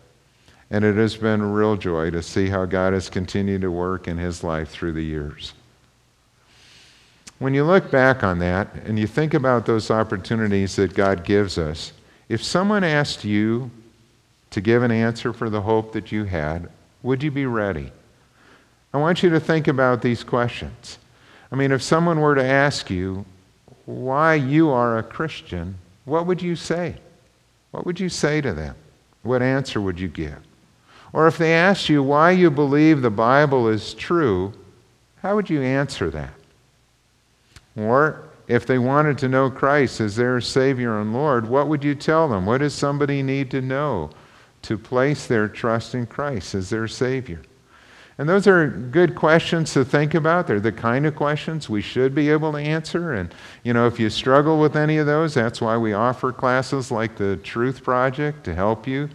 And 0.71 0.83
it 0.83 0.95
has 0.95 1.15
been 1.15 1.41
a 1.41 1.47
real 1.47 1.75
joy 1.75 2.09
to 2.11 2.23
see 2.23 2.49
how 2.49 2.65
God 2.65 2.93
has 2.93 3.09
continued 3.09 3.61
to 3.61 3.71
work 3.71 4.07
in 4.07 4.17
his 4.17 4.43
life 4.43 4.69
through 4.69 4.93
the 4.93 5.03
years. 5.03 5.53
When 7.39 7.53
you 7.53 7.63
look 7.63 7.91
back 7.91 8.23
on 8.23 8.39
that 8.39 8.73
and 8.85 8.97
you 8.97 9.05
think 9.05 9.33
about 9.33 9.65
those 9.65 9.91
opportunities 9.91 10.75
that 10.77 10.93
God 10.93 11.25
gives 11.25 11.57
us, 11.57 11.93
if 12.29 12.43
someone 12.43 12.83
asked 12.83 13.23
you 13.23 13.69
to 14.51 14.61
give 14.61 14.81
an 14.81 14.91
answer 14.91 15.33
for 15.33 15.49
the 15.49 15.61
hope 15.61 15.91
that 15.91 16.11
you 16.11 16.23
had, 16.23 16.69
would 17.01 17.21
you 17.21 17.31
be 17.31 17.45
ready? 17.45 17.91
I 18.93 18.97
want 18.97 19.23
you 19.23 19.29
to 19.31 19.39
think 19.39 19.67
about 19.67 20.01
these 20.01 20.23
questions. 20.23 20.99
I 21.51 21.55
mean, 21.55 21.71
if 21.71 21.81
someone 21.81 22.19
were 22.19 22.35
to 22.35 22.43
ask 22.43 22.89
you 22.89 23.25
why 23.85 24.35
you 24.35 24.69
are 24.69 24.97
a 24.97 25.03
Christian, 25.03 25.75
what 26.05 26.25
would 26.25 26.41
you 26.41 26.55
say? 26.55 26.95
What 27.73 27.87
would 27.87 27.99
you 27.99 28.07
say 28.07 28.39
to 28.39 28.53
them? 28.53 28.75
What 29.23 29.41
answer 29.41 29.81
would 29.81 29.99
you 29.99 30.07
give? 30.07 30.37
Or 31.11 31.25
if 31.25 31.39
they 31.39 31.53
asked 31.53 31.89
you 31.89 32.03
why 32.03 32.29
you 32.31 32.51
believe 32.51 33.01
the 33.01 33.09
Bible 33.09 33.67
is 33.67 33.95
true, 33.95 34.53
how 35.23 35.35
would 35.35 35.49
you 35.49 35.59
answer 35.61 36.11
that? 36.11 36.33
Or 37.75 38.29
if 38.47 38.67
they 38.67 38.77
wanted 38.77 39.17
to 39.17 39.27
know 39.27 39.49
Christ 39.49 40.01
as 40.01 40.15
their 40.15 40.39
Savior 40.39 40.99
and 40.99 41.13
Lord, 41.13 41.49
what 41.49 41.67
would 41.67 41.83
you 41.83 41.95
tell 41.95 42.27
them? 42.27 42.45
What 42.45 42.59
does 42.59 42.75
somebody 42.75 43.23
need 43.23 43.49
to 43.51 43.61
know 43.61 44.11
to 44.61 44.77
place 44.77 45.25
their 45.25 45.47
trust 45.47 45.95
in 45.95 46.05
Christ 46.05 46.53
as 46.53 46.69
their 46.69 46.87
Savior? 46.87 47.41
And 48.17 48.29
those 48.29 48.45
are 48.45 48.67
good 48.67 49.15
questions 49.15 49.73
to 49.73 49.83
think 49.83 50.13
about. 50.13 50.45
They're 50.45 50.59
the 50.59 50.71
kind 50.71 51.05
of 51.05 51.15
questions 51.15 51.67
we 51.67 51.81
should 51.81 52.13
be 52.13 52.29
able 52.29 52.51
to 52.51 52.59
answer. 52.59 53.13
And, 53.13 53.33
you 53.63 53.73
know, 53.73 53.87
if 53.87 53.99
you 53.99 54.09
struggle 54.09 54.59
with 54.59 54.75
any 54.75 54.97
of 54.97 55.07
those, 55.07 55.33
that's 55.33 55.59
why 55.59 55.77
we 55.77 55.93
offer 55.93 56.31
classes 56.31 56.91
like 56.91 57.17
the 57.17 57.37
Truth 57.37 57.83
Project 57.83 58.43
to 58.43 58.53
help 58.53 58.87
you 58.87 59.09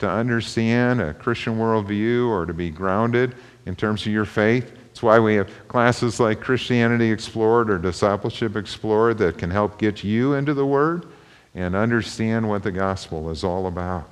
to 0.00 0.10
understand 0.10 1.00
a 1.00 1.14
Christian 1.14 1.58
worldview 1.58 2.28
or 2.28 2.44
to 2.44 2.52
be 2.52 2.68
grounded 2.70 3.34
in 3.66 3.76
terms 3.76 4.04
of 4.04 4.12
your 4.12 4.24
faith. 4.24 4.72
It's 4.90 5.02
why 5.02 5.18
we 5.18 5.36
have 5.36 5.48
classes 5.68 6.20
like 6.20 6.40
Christianity 6.40 7.10
Explored 7.10 7.70
or 7.70 7.78
Discipleship 7.78 8.56
Explored 8.56 9.16
that 9.18 9.38
can 9.38 9.50
help 9.50 9.78
get 9.78 10.04
you 10.04 10.34
into 10.34 10.52
the 10.52 10.66
Word 10.66 11.06
and 11.54 11.74
understand 11.74 12.46
what 12.48 12.62
the 12.62 12.72
gospel 12.72 13.30
is 13.30 13.44
all 13.44 13.66
about. 13.66 14.08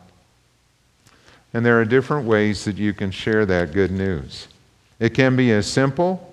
And 1.53 1.67
there 1.67 1.81
are 1.81 1.85
different 1.85 2.27
ways 2.27 2.65
that 2.65 2.77
you 2.77 2.93
can 2.93 3.11
share 3.11 3.45
that 3.47 3.73
good 3.73 3.91
news. 3.91 4.49
It 4.99 5.15
can 5.15 5.35
be 5.37 5.51
as 5.53 5.67
simple 5.67 6.27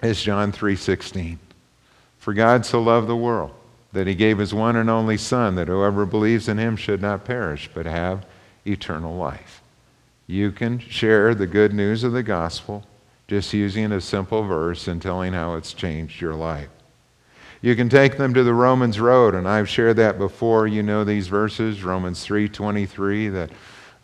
as 0.00 0.22
John 0.22 0.52
3:16. 0.52 1.38
For 2.18 2.32
God 2.32 2.64
so 2.64 2.80
loved 2.80 3.08
the 3.08 3.16
world 3.16 3.52
that 3.92 4.06
he 4.06 4.14
gave 4.14 4.38
his 4.38 4.54
one 4.54 4.76
and 4.76 4.88
only 4.88 5.16
son 5.16 5.54
that 5.56 5.68
whoever 5.68 6.06
believes 6.06 6.48
in 6.48 6.58
him 6.58 6.76
should 6.76 7.02
not 7.02 7.24
perish 7.24 7.70
but 7.74 7.86
have 7.86 8.24
eternal 8.66 9.16
life. 9.16 9.62
You 10.26 10.50
can 10.50 10.78
share 10.78 11.34
the 11.34 11.46
good 11.46 11.74
news 11.74 12.02
of 12.02 12.12
the 12.12 12.22
gospel 12.22 12.84
just 13.28 13.52
using 13.52 13.92
a 13.92 14.00
simple 14.00 14.42
verse 14.42 14.88
and 14.88 15.00
telling 15.00 15.32
how 15.32 15.54
it's 15.54 15.72
changed 15.72 16.20
your 16.20 16.34
life. 16.34 16.68
You 17.62 17.74
can 17.76 17.88
take 17.88 18.18
them 18.18 18.34
to 18.34 18.44
the 18.44 18.52
Romans 18.52 19.00
road, 19.00 19.34
and 19.34 19.48
I've 19.48 19.68
shared 19.68 19.96
that 19.96 20.18
before. 20.18 20.66
You 20.66 20.82
know 20.82 21.04
these 21.04 21.28
verses, 21.28 21.82
Romans 21.82 22.22
3:23, 22.22 23.28
that 23.30 23.50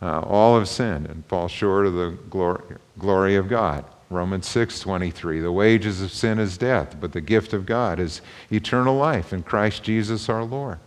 uh, 0.01 0.21
all 0.21 0.57
have 0.57 0.67
sinned 0.67 1.05
and 1.07 1.25
fall 1.25 1.47
short 1.47 1.85
of 1.85 1.93
the 1.93 2.17
glory, 2.29 2.63
glory 2.97 3.35
of 3.35 3.47
God. 3.47 3.85
Romans 4.09 4.47
6:23, 4.47 5.41
the 5.41 5.51
wages 5.51 6.01
of 6.01 6.11
sin 6.11 6.37
is 6.39 6.57
death, 6.57 6.97
but 6.99 7.13
the 7.13 7.21
gift 7.21 7.53
of 7.53 7.65
God 7.65 7.99
is 7.99 8.21
eternal 8.51 8.95
life 8.95 9.31
in 9.31 9.43
Christ 9.43 9.83
Jesus 9.83 10.27
our 10.27 10.43
Lord. 10.43 10.79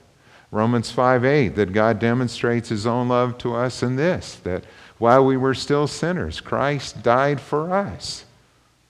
Romans 0.51 0.93
5:8, 0.93 1.57
that 1.57 1.73
God 1.73 1.99
demonstrates 1.99 2.69
his 2.69 2.87
own 2.87 3.09
love 3.09 3.39
to 3.39 3.55
us 3.55 3.83
in 3.83 3.97
this, 3.97 4.37
that 4.45 4.65
while 4.99 5.25
we 5.25 5.37
were 5.37 5.55
still 5.55 5.87
sinners, 5.87 6.41
Christ 6.41 7.03
died 7.03 7.41
for 7.41 7.73
us. 7.73 8.25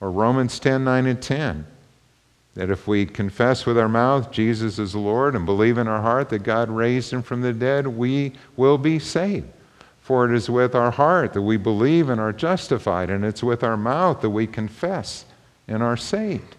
Or 0.01 0.11
Romans 0.11 0.59
10:9 0.59 1.07
and 1.07 1.21
10, 1.21 1.65
that 2.55 2.69
if 2.69 2.87
we 2.87 3.05
confess 3.05 3.65
with 3.65 3.77
our 3.77 3.89
mouth 3.89 4.31
Jesus 4.31 4.77
is 4.79 4.95
Lord 4.95 5.35
and 5.35 5.45
believe 5.45 5.77
in 5.77 5.87
our 5.87 6.01
heart 6.01 6.29
that 6.29 6.43
God 6.43 6.69
raised 6.69 7.11
him 7.11 7.21
from 7.21 7.41
the 7.41 7.53
dead, 7.53 7.87
we 7.87 8.33
will 8.57 8.77
be 8.77 8.99
saved. 8.99 9.47
For 10.05 10.31
it 10.31 10.35
is 10.35 10.51
with 10.51 10.75
our 10.75 10.91
heart 10.91 11.33
that 11.33 11.41
we 11.41 11.57
believe 11.57 12.09
and 12.09 12.21
are 12.21 12.31
justified, 12.31 13.09
and 13.09 13.25
it's 13.25 13.41
with 13.41 13.63
our 13.63 13.75
mouth 13.75 14.21
that 14.21 14.29
we 14.29 14.45
confess 14.45 15.25
and 15.67 15.81
are 15.81 15.97
saved. 15.97 16.55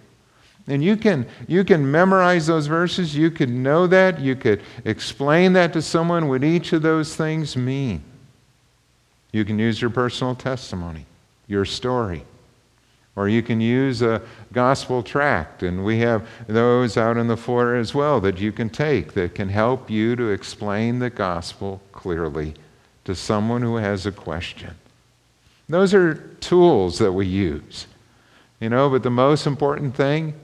And 0.67 0.83
you 0.83 0.97
can, 0.97 1.29
you 1.47 1.63
can 1.63 1.89
memorize 1.89 2.49
those 2.49 2.67
verses, 2.67 3.15
you 3.15 3.31
could 3.31 3.49
know 3.49 3.87
that, 3.87 4.19
you 4.19 4.35
could 4.35 4.63
explain 4.85 5.53
that 5.53 5.73
to 5.75 5.81
someone 5.81 6.27
what 6.27 6.43
each 6.43 6.73
of 6.73 6.83
those 6.83 7.15
things 7.15 7.57
mean. 7.57 8.03
You 9.31 9.45
can 9.45 9.61
use 9.61 9.81
your 9.81 9.91
personal 9.91 10.35
testimony, 10.35 11.07
your 11.47 11.65
story. 11.65 12.25
Or 13.15 13.29
you 13.29 13.45
can 13.45 13.61
use 13.61 14.03
a 14.03 14.23
gospel 14.53 15.05
tract, 15.05 15.63
and 15.63 15.85
we 15.85 16.01
have 16.01 16.29
those 16.49 16.97
out 16.97 17.17
in 17.17 17.29
the 17.29 17.37
floor 17.37 17.77
as 17.77 17.95
well 17.95 18.21
that 18.23 18.41
you 18.41 18.51
can 18.51 18.71
take 18.71 19.13
that 19.13 19.37
can 19.37 19.51
help 19.51 19.89
you 19.89 20.17
to 20.17 20.31
explain 20.31 20.99
the 20.99 21.11
gospel 21.11 21.81
clearly 21.93 22.57
to 23.07 23.15
someone 23.15 23.63
who 23.63 23.77
has 23.77 24.05
a 24.05 24.13
question. 24.13 24.75
Those 25.69 25.95
are 25.95 26.15
tools 26.41 26.99
that 26.99 27.13
we 27.13 27.27
use. 27.27 27.87
You 28.61 28.69
know, 28.69 28.91
but 28.91 29.03
the 29.03 29.11
most 29.11 29.47
important 29.47 29.97
thing 29.97 30.35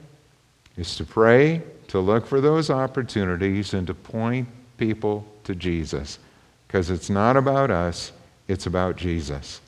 is 0.76 0.96
to 0.96 1.04
pray, 1.04 1.62
to 1.88 1.98
look 1.98 2.26
for 2.26 2.40
those 2.40 2.70
opportunities, 2.70 3.74
and 3.74 3.86
to 3.86 3.94
point 3.94 4.48
people 4.78 5.26
to 5.44 5.54
Jesus. 5.54 6.18
Because 6.66 6.88
it's 6.88 7.10
not 7.10 7.36
about 7.36 7.70
us, 7.70 8.12
it's 8.48 8.66
about 8.66 8.96
Jesus. 8.96 9.60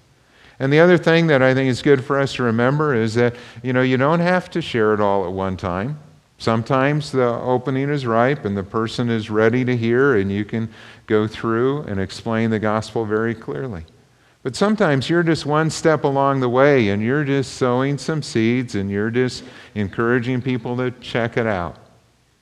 And 0.59 0.73
the 0.73 0.81
other 0.81 0.97
thing 0.97 1.27
that 1.29 1.43
I 1.43 1.53
think 1.53 1.69
is 1.69 1.83
good 1.83 2.05
for 2.05 2.19
us 2.19 2.35
to 2.35 2.45
remember 2.45 2.95
is 2.95 3.15
that, 3.15 3.35
you 3.63 3.73
know, 3.73 3.83
you 3.83 3.97
don't 3.97 4.21
have 4.21 4.51
to 4.51 4.63
share 4.63 4.95
it 4.95 5.01
all 5.01 5.27
at 5.27 5.33
one 5.33 5.57
time. 5.57 5.99
Sometimes 6.39 7.13
the 7.13 7.27
opening 7.41 7.89
is 7.89 8.07
ripe 8.07 8.45
and 8.45 8.57
the 8.57 8.63
person 8.63 9.09
is 9.09 9.31
ready 9.31 9.65
to 9.65 9.77
hear, 9.77 10.17
and 10.17 10.31
you 10.31 10.45
can 10.45 10.69
go 11.07 11.27
through 11.27 11.83
and 11.83 12.01
explain 12.01 12.51
the 12.51 12.59
gospel 12.59 13.05
very 13.05 13.35
clearly. 13.35 13.85
But 14.43 14.55
sometimes 14.55 15.09
you're 15.09 15.23
just 15.23 15.47
one 15.47 15.71
step 15.71 16.05
along 16.05 16.41
the 16.41 16.49
way 16.51 16.91
and 16.91 17.03
you're 17.03 17.25
just 17.25 17.55
sowing 17.55 17.97
some 17.97 18.23
seeds 18.23 18.75
and 18.75 18.91
you're 18.91 19.11
just 19.11 19.43
encouraging 19.75 20.43
people 20.43 20.77
to 20.77 20.91
check 21.01 21.39
it 21.39 21.47
out. 21.47 21.79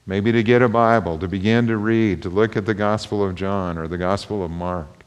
Maybe 0.04 0.32
to 0.32 0.42
get 0.42 0.62
a 0.62 0.68
Bible, 0.68 1.16
to 1.20 1.28
begin 1.28 1.68
to 1.68 1.76
read, 1.76 2.22
to 2.22 2.28
look 2.28 2.56
at 2.56 2.66
the 2.66 2.74
Gospel 2.74 3.24
of 3.24 3.36
John 3.36 3.78
or 3.78 3.86
the 3.86 3.98
Gospel 3.98 4.44
of 4.44 4.50
Mark. 4.50 5.04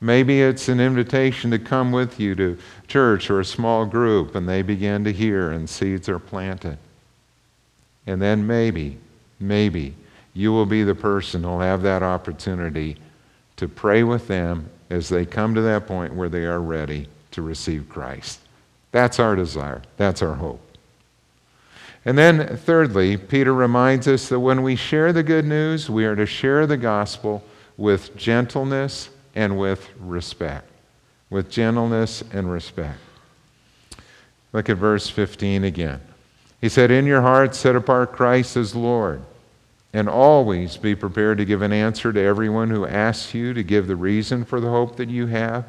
Maybe 0.00 0.42
it's 0.42 0.68
an 0.68 0.80
invitation 0.80 1.52
to 1.52 1.60
come 1.60 1.92
with 1.92 2.18
you 2.18 2.34
to 2.34 2.58
church 2.88 3.30
or 3.30 3.38
a 3.38 3.44
small 3.44 3.86
group 3.86 4.34
and 4.34 4.48
they 4.48 4.62
begin 4.62 5.04
to 5.04 5.12
hear 5.12 5.52
and 5.52 5.70
seeds 5.70 6.08
are 6.08 6.18
planted. 6.18 6.76
And 8.04 8.20
then 8.20 8.44
maybe, 8.44 8.98
maybe 9.38 9.94
you 10.34 10.52
will 10.52 10.66
be 10.66 10.82
the 10.82 10.94
person 10.94 11.42
who'll 11.42 11.60
have 11.60 11.82
that 11.82 12.02
opportunity 12.02 12.96
to 13.56 13.68
pray 13.68 14.02
with 14.02 14.28
them 14.28 14.70
as 14.90 15.08
they 15.08 15.26
come 15.26 15.54
to 15.54 15.60
that 15.62 15.86
point 15.86 16.14
where 16.14 16.28
they 16.28 16.44
are 16.44 16.60
ready 16.60 17.08
to 17.32 17.42
receive 17.42 17.88
Christ. 17.88 18.40
That's 18.92 19.18
our 19.18 19.36
desire. 19.36 19.82
That's 19.96 20.22
our 20.22 20.34
hope. 20.34 20.60
And 22.04 22.18
then, 22.18 22.56
thirdly, 22.56 23.16
Peter 23.16 23.54
reminds 23.54 24.08
us 24.08 24.28
that 24.28 24.40
when 24.40 24.62
we 24.62 24.74
share 24.74 25.12
the 25.12 25.22
good 25.22 25.44
news, 25.44 25.88
we 25.88 26.04
are 26.04 26.16
to 26.16 26.26
share 26.26 26.66
the 26.66 26.76
gospel 26.76 27.44
with 27.76 28.16
gentleness 28.16 29.08
and 29.34 29.58
with 29.58 29.88
respect. 30.00 30.68
With 31.30 31.50
gentleness 31.50 32.22
and 32.32 32.50
respect. 32.50 32.98
Look 34.52 34.68
at 34.68 34.76
verse 34.76 35.08
15 35.08 35.64
again. 35.64 36.00
He 36.60 36.68
said, 36.68 36.90
In 36.90 37.06
your 37.06 37.22
heart, 37.22 37.54
set 37.54 37.76
apart 37.76 38.12
Christ 38.12 38.56
as 38.56 38.74
Lord 38.74 39.22
and 39.92 40.08
always 40.08 40.76
be 40.76 40.94
prepared 40.94 41.38
to 41.38 41.44
give 41.44 41.62
an 41.62 41.72
answer 41.72 42.12
to 42.12 42.20
everyone 42.20 42.70
who 42.70 42.86
asks 42.86 43.34
you 43.34 43.52
to 43.52 43.62
give 43.62 43.86
the 43.86 43.96
reason 43.96 44.44
for 44.44 44.60
the 44.60 44.70
hope 44.70 44.96
that 44.96 45.10
you 45.10 45.26
have. 45.26 45.64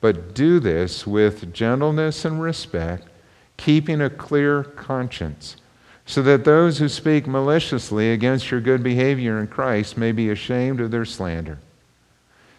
But 0.00 0.34
do 0.34 0.60
this 0.60 1.06
with 1.06 1.52
gentleness 1.52 2.24
and 2.24 2.40
respect, 2.40 3.08
keeping 3.56 4.00
a 4.00 4.10
clear 4.10 4.62
conscience, 4.62 5.56
so 6.06 6.22
that 6.22 6.44
those 6.44 6.78
who 6.78 6.88
speak 6.88 7.26
maliciously 7.26 8.12
against 8.12 8.50
your 8.50 8.60
good 8.60 8.82
behavior 8.82 9.40
in 9.40 9.46
Christ 9.46 9.96
may 9.96 10.12
be 10.12 10.30
ashamed 10.30 10.80
of 10.80 10.90
their 10.90 11.04
slander. 11.04 11.58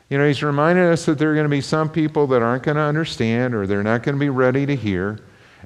You 0.10 0.17
know, 0.17 0.27
he's 0.27 0.43
reminding 0.43 0.86
us 0.86 1.06
that 1.06 1.17
there 1.17 1.32
are 1.32 1.36
going 1.36 1.45
to 1.45 1.49
be 1.49 1.62
some 1.62 1.89
people 1.89 2.27
that 2.27 2.41
aren't 2.41 2.63
going 2.63 2.77
to 2.77 2.82
understand 2.82 3.53
or 3.53 3.67
they're 3.67 3.84
not 3.84 4.03
going 4.03 4.15
to 4.15 4.19
be 4.19 4.30
ready 4.30 4.65
to 4.65 4.75
hear. 4.75 5.19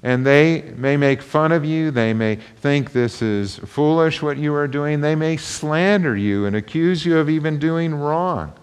And 0.04 0.26
they 0.26 0.62
may 0.76 0.98
make 0.98 1.22
fun 1.22 1.52
of 1.52 1.64
you. 1.64 1.92
They 1.92 2.14
may 2.14 2.36
think 2.36 2.92
this 2.92 3.22
is 3.22 3.58
foolish 3.60 4.22
what 4.22 4.38
you 4.38 4.54
are 4.56 4.68
doing. 4.68 5.02
They 5.02 5.16
may 5.16 5.38
slander 5.38 6.16
you 6.16 6.46
and 6.46 6.56
accuse 6.56 7.06
you 7.06 7.18
of 7.18 7.30
even 7.30 7.60
doing 7.60 7.94
wrong 7.94 8.54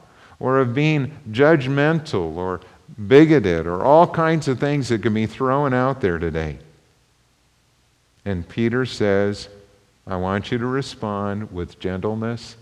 or 0.41 0.59
of 0.59 0.75
being 0.75 1.17
judgmental 1.31 2.37
or 2.37 2.61
bigoted 3.07 3.67
or 3.67 3.85
all 3.85 4.07
kinds 4.07 4.49
of 4.49 4.59
things 4.59 4.89
that 4.89 5.03
can 5.03 5.15
be 5.15 5.27
thrown 5.27 5.73
out 5.73 6.01
there 6.01 6.19
today. 6.19 6.59
And 8.25 8.49
Peter 8.49 8.85
says, 8.85 9.49
I 10.07 10.17
want 10.17 10.51
you 10.51 10.59
to 10.59 10.67
respond 10.67 11.53
with 11.53 11.79
gentleness 11.79 12.57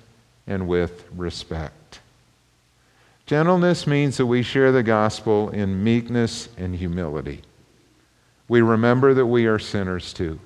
and 0.46 0.68
with 0.68 1.04
respect. 1.16 2.00
Gentleness 3.24 3.86
means 3.86 4.18
that 4.18 4.26
we 4.26 4.42
share 4.42 4.70
the 4.70 4.82
gospel 4.82 5.48
in 5.50 5.82
meekness 5.82 6.48
and 6.58 6.76
humility 6.76 7.42
we 8.48 8.60
remember 8.60 9.14
that 9.14 9.26
we 9.26 9.46
are 9.46 9.58
sinners 9.58 10.12
too. 10.12 10.38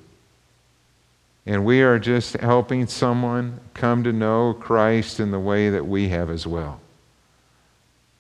And 1.47 1.65
we 1.65 1.83
are 1.83 1.99
just 1.99 2.35
helping 2.35 2.87
someone 2.87 3.61
come 3.75 4.05
to 4.05 4.13
know 4.13 4.55
Christ 4.55 5.21
in 5.21 5.31
the 5.31 5.41
way 5.41 5.71
that 5.71 5.87
we 5.87 6.09
have 6.11 6.31
as 6.31 6.47
well. 6.47 6.81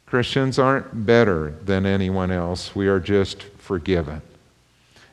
Christians 0.07 0.59
aren't 0.59 1.07
better 1.07 1.55
than 1.64 1.87
anyone 1.87 2.31
else, 2.31 2.75
we 2.75 2.88
are 2.88 2.99
just 2.99 3.43
forgiven. 3.59 4.23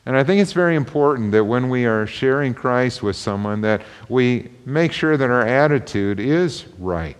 And 0.04 0.16
I 0.16 0.24
think 0.24 0.40
it's 0.40 0.54
very 0.54 0.74
important 0.74 1.32
that 1.32 1.44
when 1.44 1.68
we 1.68 1.84
are 1.84 2.06
sharing 2.06 2.54
Christ 2.54 3.02
with 3.02 3.14
someone 3.14 3.60
that 3.60 3.82
we 4.08 4.48
make 4.64 4.92
sure 4.92 5.16
that 5.16 5.30
our 5.30 5.46
attitude 5.46 6.18
is 6.18 6.64
right 6.78 7.16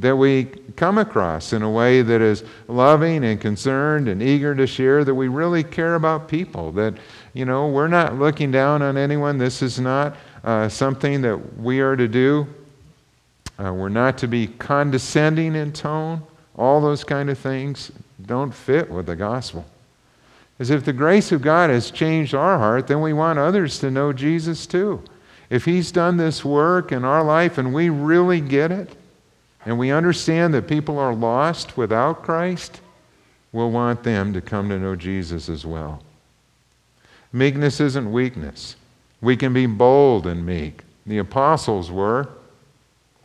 that 0.00 0.16
we 0.16 0.44
come 0.76 0.98
across 0.98 1.52
in 1.52 1.62
a 1.62 1.70
way 1.70 2.02
that 2.02 2.20
is 2.20 2.44
loving 2.68 3.24
and 3.24 3.40
concerned 3.40 4.08
and 4.08 4.22
eager 4.22 4.54
to 4.54 4.66
share, 4.66 5.04
that 5.04 5.14
we 5.14 5.28
really 5.28 5.62
care 5.62 5.94
about 5.94 6.28
people, 6.28 6.72
that, 6.72 6.94
you 7.32 7.44
know, 7.44 7.68
we're 7.68 7.88
not 7.88 8.18
looking 8.18 8.50
down 8.50 8.82
on 8.82 8.96
anyone. 8.96 9.38
This 9.38 9.62
is 9.62 9.80
not 9.80 10.16
uh, 10.44 10.68
something 10.68 11.22
that 11.22 11.58
we 11.58 11.80
are 11.80 11.96
to 11.96 12.08
do. 12.08 12.46
Uh, 13.58 13.72
we're 13.72 13.88
not 13.88 14.18
to 14.18 14.28
be 14.28 14.46
condescending 14.46 15.54
in 15.54 15.72
tone. 15.72 16.22
All 16.56 16.80
those 16.80 17.04
kind 17.04 17.30
of 17.30 17.38
things 17.38 17.90
don't 18.24 18.52
fit 18.52 18.90
with 18.90 19.06
the 19.06 19.16
gospel. 19.16 19.64
As 20.58 20.70
if 20.70 20.84
the 20.84 20.92
grace 20.92 21.32
of 21.32 21.42
God 21.42 21.70
has 21.70 21.90
changed 21.90 22.34
our 22.34 22.58
heart, 22.58 22.86
then 22.86 23.00
we 23.00 23.12
want 23.12 23.38
others 23.38 23.78
to 23.80 23.90
know 23.90 24.12
Jesus 24.12 24.66
too. 24.66 25.02
If 25.48 25.64
He's 25.64 25.92
done 25.92 26.16
this 26.16 26.44
work 26.44 26.92
in 26.92 27.04
our 27.04 27.22
life 27.22 27.56
and 27.56 27.72
we 27.72 27.88
really 27.88 28.40
get 28.40 28.72
it, 28.72 28.96
and 29.66 29.76
we 29.76 29.90
understand 29.90 30.54
that 30.54 30.68
people 30.68 30.96
are 30.96 31.12
lost 31.12 31.76
without 31.76 32.22
Christ, 32.22 32.80
we'll 33.50 33.72
want 33.72 34.04
them 34.04 34.32
to 34.32 34.40
come 34.40 34.68
to 34.68 34.78
know 34.78 34.94
Jesus 34.94 35.48
as 35.48 35.66
well. 35.66 36.02
Meekness 37.32 37.80
isn't 37.80 38.10
weakness. 38.10 38.76
We 39.20 39.36
can 39.36 39.52
be 39.52 39.66
bold 39.66 40.28
and 40.28 40.46
meek. 40.46 40.82
The 41.04 41.18
apostles 41.18 41.90
were. 41.90 42.28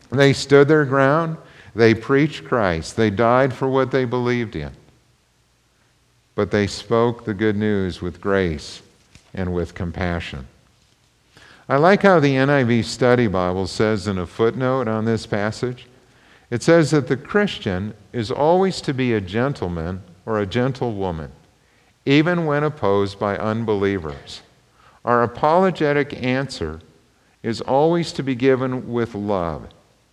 They 0.10 0.34
stood 0.34 0.67
their 0.67 0.84
ground. 0.84 1.38
They 1.75 1.93
preached 1.93 2.45
Christ. 2.45 2.97
They 2.97 3.12
died 3.12 3.54
for 3.54 3.69
what 3.69 3.91
they 3.91 4.06
believed 4.06 4.56
in. 4.56 4.71
But 6.34 6.49
they 6.49 6.65
spoke 6.65 7.23
the 7.23 7.36
good 7.36 7.56
news 7.56 8.01
with 8.01 8.19
grace 8.19 8.82
and 9.32 9.54
with 9.54 9.75
compassion. 9.75 10.47
I 11.69 11.77
like 11.77 12.01
how 12.01 12.19
the 12.19 12.34
NIV 12.34 12.84
Study 12.86 13.27
Bible 13.27 13.67
says 13.67 14.08
in 14.08 14.17
a 14.17 14.25
footnote 14.25 14.88
on 14.88 15.06
this 15.06 15.27
passage 15.27 15.86
it 16.52 16.62
says 16.62 16.92
that 16.92 17.08
the 17.08 17.18
Christian 17.18 17.94
is 18.12 18.30
always 18.30 18.82
to 18.82 18.94
be 18.94 19.14
a 19.14 19.22
gentleman 19.22 20.04
or 20.26 20.40
a 20.40 20.46
gentlewoman, 20.46 21.32
even 22.06 22.46
when 22.46 22.64
opposed 22.64 23.18
by 23.18 23.38
unbelievers. 23.38 24.42
Our 25.06 25.24
apologetic 25.24 26.22
answer 26.22 26.82
is 27.42 27.62
always 27.62 28.12
to 28.14 28.22
be 28.22 28.36
given 28.36 28.92
with 28.92 29.16
love, 29.16 29.68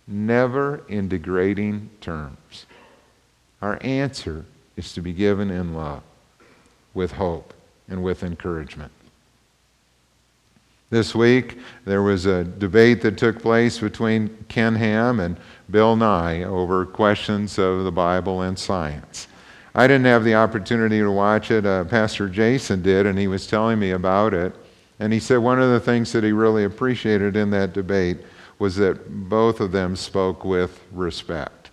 never 0.07 0.81
in 0.87 1.09
degrading 1.09 1.89
terms. 2.01 2.65
Our 3.61 3.77
answer 3.81 4.45
is 4.77 4.93
to 4.93 5.01
be 5.01 5.13
given 5.13 5.51
in 5.51 5.73
love, 5.73 6.01
with 6.93 7.11
hope, 7.11 7.53
and 7.89 8.01
with 8.01 8.23
encouragement. 8.23 8.91
This 10.89 11.13
week, 11.13 11.59
there 11.85 12.01
was 12.01 12.25
a 12.25 12.43
debate 12.43 13.01
that 13.01 13.17
took 13.17 13.39
place 13.39 13.77
between 13.77 14.45
Ken 14.47 14.73
Ham 14.75 15.19
and 15.19 15.37
Bill 15.69 15.95
Nye 15.95 16.43
over 16.43 16.85
questions 16.85 17.57
of 17.57 17.83
the 17.83 17.91
Bible 17.91 18.41
and 18.41 18.57
science. 18.57 19.27
I 19.75 19.87
didn't 19.87 20.05
have 20.05 20.23
the 20.23 20.35
opportunity 20.35 20.99
to 20.99 21.11
watch 21.11 21.51
it. 21.51 21.65
Uh, 21.65 21.83
Pastor 21.83 22.27
Jason 22.27 22.81
did, 22.81 23.05
and 23.05 23.17
he 23.17 23.27
was 23.27 23.45
telling 23.45 23.79
me 23.79 23.91
about 23.91 24.33
it. 24.33 24.55
And 24.99 25.13
he 25.13 25.19
said 25.19 25.37
one 25.37 25.61
of 25.61 25.71
the 25.71 25.79
things 25.79 26.11
that 26.11 26.23
he 26.23 26.31
really 26.31 26.63
appreciated 26.63 27.35
in 27.35 27.51
that 27.51 27.73
debate 27.73 28.17
was 28.57 28.75
that 28.75 29.29
both 29.29 29.61
of 29.61 29.71
them 29.71 29.95
spoke 29.95 30.43
with 30.43 30.81
respect. 30.91 31.69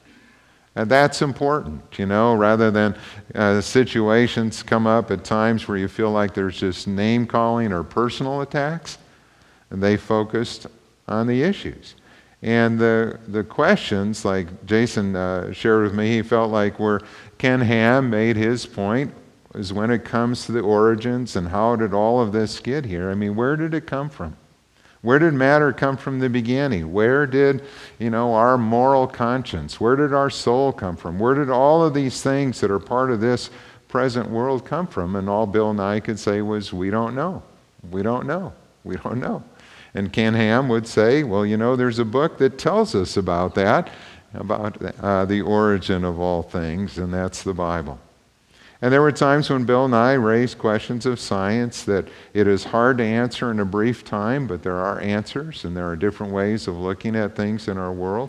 And 0.77 0.91
that's 0.91 1.23
important, 1.23 1.99
you 1.99 2.05
know, 2.05 2.35
rather 2.35 2.71
than 2.71 2.95
uh, 3.35 3.63
situations 3.63 4.63
come 4.63 4.87
up 4.87 5.11
at 5.11 5.25
times 5.25 5.67
where 5.67 5.79
you 5.79 5.89
feel 5.89 6.11
like 6.11 6.35
there's 6.35 6.61
just 6.61 6.87
name 6.87 7.27
calling 7.27 7.73
or 7.73 7.83
personal 7.83 8.43
attacks. 8.43 8.99
And 9.71 9.83
they 9.83 9.97
focused 9.97 10.67
on 11.09 11.27
the 11.27 11.43
issues. 11.43 11.95
And 12.43 12.79
the, 12.79 13.19
the 13.29 13.43
questions, 13.43 14.25
like 14.25 14.67
Jason 14.67 15.17
uh, 15.17 15.53
shared 15.53 15.85
with 15.85 15.95
me, 15.95 16.09
he 16.09 16.23
felt 16.23 16.51
like 16.51 16.79
where 16.79 17.01
Ken 17.39 17.61
Ham 17.61 18.11
made 18.11 18.37
his 18.37 18.67
point 18.67 19.15
is 19.55 19.73
when 19.73 19.91
it 19.91 20.05
comes 20.05 20.45
to 20.47 20.53
the 20.53 20.61
origins 20.61 21.35
and 21.35 21.49
how 21.49 21.77
did 21.77 21.95
all 21.95 22.21
of 22.21 22.33
this 22.33 22.61
get 22.61 22.85
here. 22.85 23.11
I 23.11 23.15
mean, 23.15 23.35
where 23.35 23.57
did 23.57 23.73
it 23.73 23.87
come 23.87 24.11
from? 24.11 24.37
Where 25.03 25.19
did 25.19 25.35
matter 25.35 25.73
come 25.73 25.97
from 25.97 26.19
the 26.19 26.29
beginning? 26.29 26.93
Where 26.93 27.27
did, 27.27 27.63
you 27.99 28.11
know, 28.11 28.35
our 28.35 28.59
moral 28.59 29.07
conscience, 29.07 29.81
where 29.81 29.97
did 29.97 30.13
our 30.13 30.31
soul 30.31 30.73
come 30.73 30.97
from? 30.97 31.19
Where 31.19 31.35
did 31.35 31.49
all 31.49 31.85
of 31.85 31.95
these 31.95 32.23
things 32.23 32.61
that 32.61 32.71
are 32.71 32.81
part 32.81 33.11
of 33.11 33.21
this 33.21 33.51
present 33.89 34.29
world 34.29 34.65
come 34.65 34.87
from? 34.87 35.17
And 35.17 35.29
all 35.29 35.47
Bill 35.47 35.73
Nye 35.73 36.01
could 36.01 36.19
say 36.19 36.43
was, 36.43 36.73
we 36.73 36.91
don't 36.91 37.15
know. 37.15 37.43
We 37.91 38.03
don't 38.03 38.27
know. 38.27 38.53
We 38.85 38.97
don't 38.97 39.21
know. 39.21 39.45
And 39.97 40.13
Ken 40.13 40.35
Ham 40.35 40.69
would 40.69 40.87
say, 40.87 41.23
well, 41.23 41.47
you 41.47 41.57
know, 41.57 41.75
there's 41.75 41.99
a 41.99 42.05
book 42.05 42.37
that 42.37 42.59
tells 42.59 42.95
us 42.95 43.17
about 43.17 43.55
that, 43.55 43.89
about 44.35 44.77
uh, 45.03 45.25
the 45.25 45.41
origin 45.41 46.05
of 46.05 46.21
all 46.21 46.43
things, 46.43 46.99
and 46.99 47.15
that's 47.15 47.43
the 47.43 47.55
Bible. 47.55 47.99
And 48.83 48.93
there 48.93 49.01
were 49.01 49.11
times 49.11 49.49
when 49.49 49.65
Bill 49.65 49.89
Nye 49.89 50.13
raised 50.13 50.59
questions 50.59 51.07
of 51.07 51.19
science 51.19 51.85
that 51.85 52.09
it 52.35 52.47
is 52.47 52.63
hard 52.63 52.99
to 52.99 53.05
answer 53.05 53.51
in 53.51 53.59
a 53.59 53.65
brief 53.65 54.05
time, 54.05 54.47
but 54.47 54.63
there 54.63 54.77
are 54.77 55.01
answers, 55.01 55.65
and 55.65 55.75
there 55.75 55.89
are 55.89 55.97
different 55.97 56.31
ways 56.31 56.69
of 56.69 56.77
looking 56.77 57.17
at 57.17 57.35
things 57.35 57.67
in 57.67 57.79
our 57.79 57.93
world. 57.93 58.29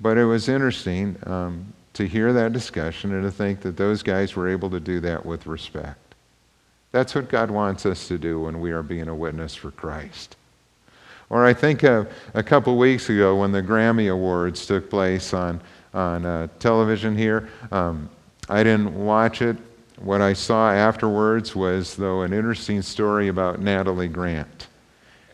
But 0.00 0.16
it 0.16 0.24
was 0.24 0.48
interesting 0.48 1.18
um, 1.26 1.74
to 1.92 2.08
hear 2.08 2.32
that 2.32 2.54
discussion 2.54 3.12
and 3.12 3.22
to 3.22 3.30
think 3.30 3.60
that 3.60 3.76
those 3.76 4.02
guys 4.02 4.34
were 4.34 4.48
able 4.48 4.70
to 4.70 4.80
do 4.80 4.98
that 5.00 5.26
with 5.26 5.46
respect. 5.46 6.14
That's 6.90 7.14
what 7.14 7.28
God 7.28 7.50
wants 7.50 7.84
us 7.84 8.08
to 8.08 8.16
do 8.16 8.40
when 8.40 8.60
we 8.62 8.70
are 8.70 8.82
being 8.82 9.08
a 9.08 9.14
witness 9.14 9.54
for 9.54 9.72
Christ. 9.72 10.36
Or 11.32 11.46
I 11.46 11.54
think 11.54 11.82
a 11.82 12.06
couple 12.44 12.76
weeks 12.76 13.08
ago 13.08 13.36
when 13.36 13.52
the 13.52 13.62
Grammy 13.62 14.12
Awards 14.12 14.66
took 14.66 14.90
place 14.90 15.32
on, 15.32 15.62
on 15.94 16.26
uh, 16.26 16.48
television 16.58 17.16
here, 17.16 17.48
um, 17.70 18.10
I 18.50 18.62
didn't 18.62 18.94
watch 18.94 19.40
it. 19.40 19.56
What 19.96 20.20
I 20.20 20.34
saw 20.34 20.70
afterwards 20.70 21.56
was, 21.56 21.96
though, 21.96 22.20
an 22.20 22.34
interesting 22.34 22.82
story 22.82 23.28
about 23.28 23.60
Natalie 23.60 24.08
Grant. 24.08 24.66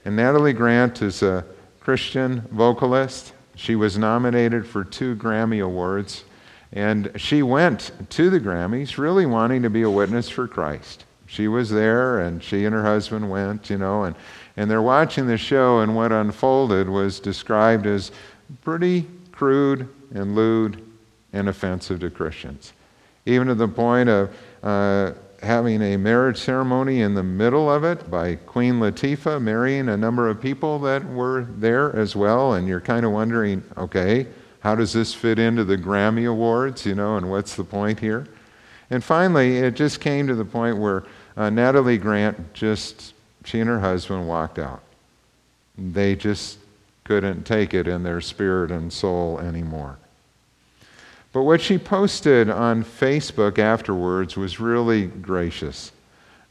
And 0.04 0.14
Natalie 0.14 0.52
Grant 0.52 1.02
is 1.02 1.24
a 1.24 1.44
Christian 1.80 2.42
vocalist. 2.52 3.32
She 3.56 3.74
was 3.74 3.98
nominated 3.98 4.64
for 4.68 4.84
two 4.84 5.16
Grammy 5.16 5.64
Awards. 5.64 6.22
And 6.70 7.10
she 7.16 7.42
went 7.42 7.90
to 8.10 8.30
the 8.30 8.38
Grammys 8.38 8.98
really 8.98 9.26
wanting 9.26 9.62
to 9.62 9.70
be 9.70 9.82
a 9.82 9.90
witness 9.90 10.28
for 10.28 10.46
Christ. 10.46 11.06
She 11.26 11.48
was 11.48 11.70
there, 11.70 12.20
and 12.20 12.42
she 12.42 12.64
and 12.66 12.74
her 12.74 12.84
husband 12.84 13.28
went, 13.28 13.68
you 13.68 13.78
know, 13.78 14.04
and 14.04 14.14
and 14.58 14.68
they're 14.68 14.82
watching 14.82 15.28
the 15.28 15.38
show, 15.38 15.78
and 15.78 15.94
what 15.94 16.10
unfolded 16.10 16.88
was 16.88 17.20
described 17.20 17.86
as 17.86 18.10
pretty 18.62 19.06
crude 19.30 19.88
and 20.12 20.34
lewd 20.34 20.84
and 21.32 21.48
offensive 21.48 22.00
to 22.00 22.10
Christians. 22.10 22.72
Even 23.24 23.46
to 23.46 23.54
the 23.54 23.68
point 23.68 24.08
of 24.08 24.34
uh, 24.64 25.12
having 25.44 25.80
a 25.80 25.96
marriage 25.96 26.38
ceremony 26.38 27.02
in 27.02 27.14
the 27.14 27.22
middle 27.22 27.70
of 27.70 27.84
it 27.84 28.10
by 28.10 28.34
Queen 28.34 28.80
Latifah 28.80 29.40
marrying 29.40 29.90
a 29.90 29.96
number 29.96 30.28
of 30.28 30.40
people 30.40 30.80
that 30.80 31.08
were 31.08 31.46
there 31.58 31.94
as 31.94 32.16
well. 32.16 32.54
And 32.54 32.66
you're 32.66 32.80
kind 32.80 33.06
of 33.06 33.12
wondering, 33.12 33.62
okay, 33.76 34.26
how 34.58 34.74
does 34.74 34.92
this 34.92 35.14
fit 35.14 35.38
into 35.38 35.62
the 35.62 35.78
Grammy 35.78 36.28
Awards, 36.28 36.84
you 36.84 36.96
know, 36.96 37.16
and 37.16 37.30
what's 37.30 37.54
the 37.54 37.62
point 37.62 38.00
here? 38.00 38.26
And 38.90 39.04
finally, 39.04 39.58
it 39.58 39.76
just 39.76 40.00
came 40.00 40.26
to 40.26 40.34
the 40.34 40.44
point 40.44 40.78
where 40.78 41.04
uh, 41.36 41.48
Natalie 41.48 41.98
Grant 41.98 42.54
just 42.54 43.14
she 43.48 43.60
and 43.60 43.70
her 43.70 43.80
husband 43.80 44.28
walked 44.28 44.58
out. 44.58 44.82
They 45.78 46.14
just 46.14 46.58
couldn't 47.04 47.46
take 47.46 47.72
it 47.72 47.88
in 47.88 48.02
their 48.02 48.20
spirit 48.20 48.70
and 48.70 48.92
soul 48.92 49.40
anymore. 49.40 49.96
But 51.32 51.44
what 51.44 51.62
she 51.62 51.78
posted 51.78 52.50
on 52.50 52.84
Facebook 52.84 53.58
afterwards 53.58 54.36
was 54.36 54.60
really 54.60 55.06
gracious. 55.06 55.92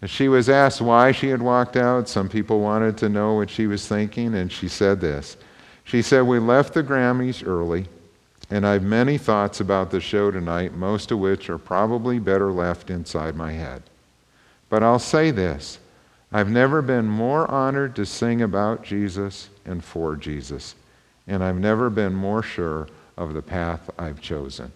She 0.05 0.27
was 0.27 0.49
asked 0.49 0.81
why 0.81 1.11
she 1.11 1.27
had 1.27 1.41
walked 1.41 1.75
out. 1.75 2.09
Some 2.09 2.29
people 2.29 2.61
wanted 2.61 2.97
to 2.97 3.09
know 3.09 3.35
what 3.35 3.51
she 3.51 3.67
was 3.67 3.87
thinking, 3.87 4.33
and 4.33 4.51
she 4.51 4.67
said 4.67 4.99
this. 4.99 5.37
She 5.83 6.01
said, 6.01 6.21
We 6.23 6.39
left 6.39 6.73
the 6.73 6.83
Grammys 6.83 7.45
early, 7.45 7.85
and 8.49 8.65
I've 8.65 8.83
many 8.83 9.19
thoughts 9.19 9.59
about 9.59 9.91
the 9.91 10.01
show 10.01 10.31
tonight, 10.31 10.73
most 10.73 11.11
of 11.11 11.19
which 11.19 11.47
are 11.47 11.59
probably 11.59 12.17
better 12.17 12.51
left 12.51 12.89
inside 12.89 13.35
my 13.35 13.51
head. 13.53 13.83
But 14.69 14.81
I'll 14.81 14.99
say 14.99 15.29
this 15.29 15.77
I've 16.31 16.49
never 16.49 16.81
been 16.81 17.05
more 17.05 17.49
honored 17.49 17.95
to 17.95 18.05
sing 18.05 18.41
about 18.41 18.83
Jesus 18.83 19.49
and 19.65 19.83
for 19.83 20.15
Jesus, 20.15 20.75
and 21.25 21.43
I've 21.43 21.59
never 21.59 21.89
been 21.89 22.13
more 22.13 22.43
sure 22.43 22.87
of 23.15 23.33
the 23.33 23.41
path 23.41 23.89
I've 23.97 24.21
chosen. 24.21 24.71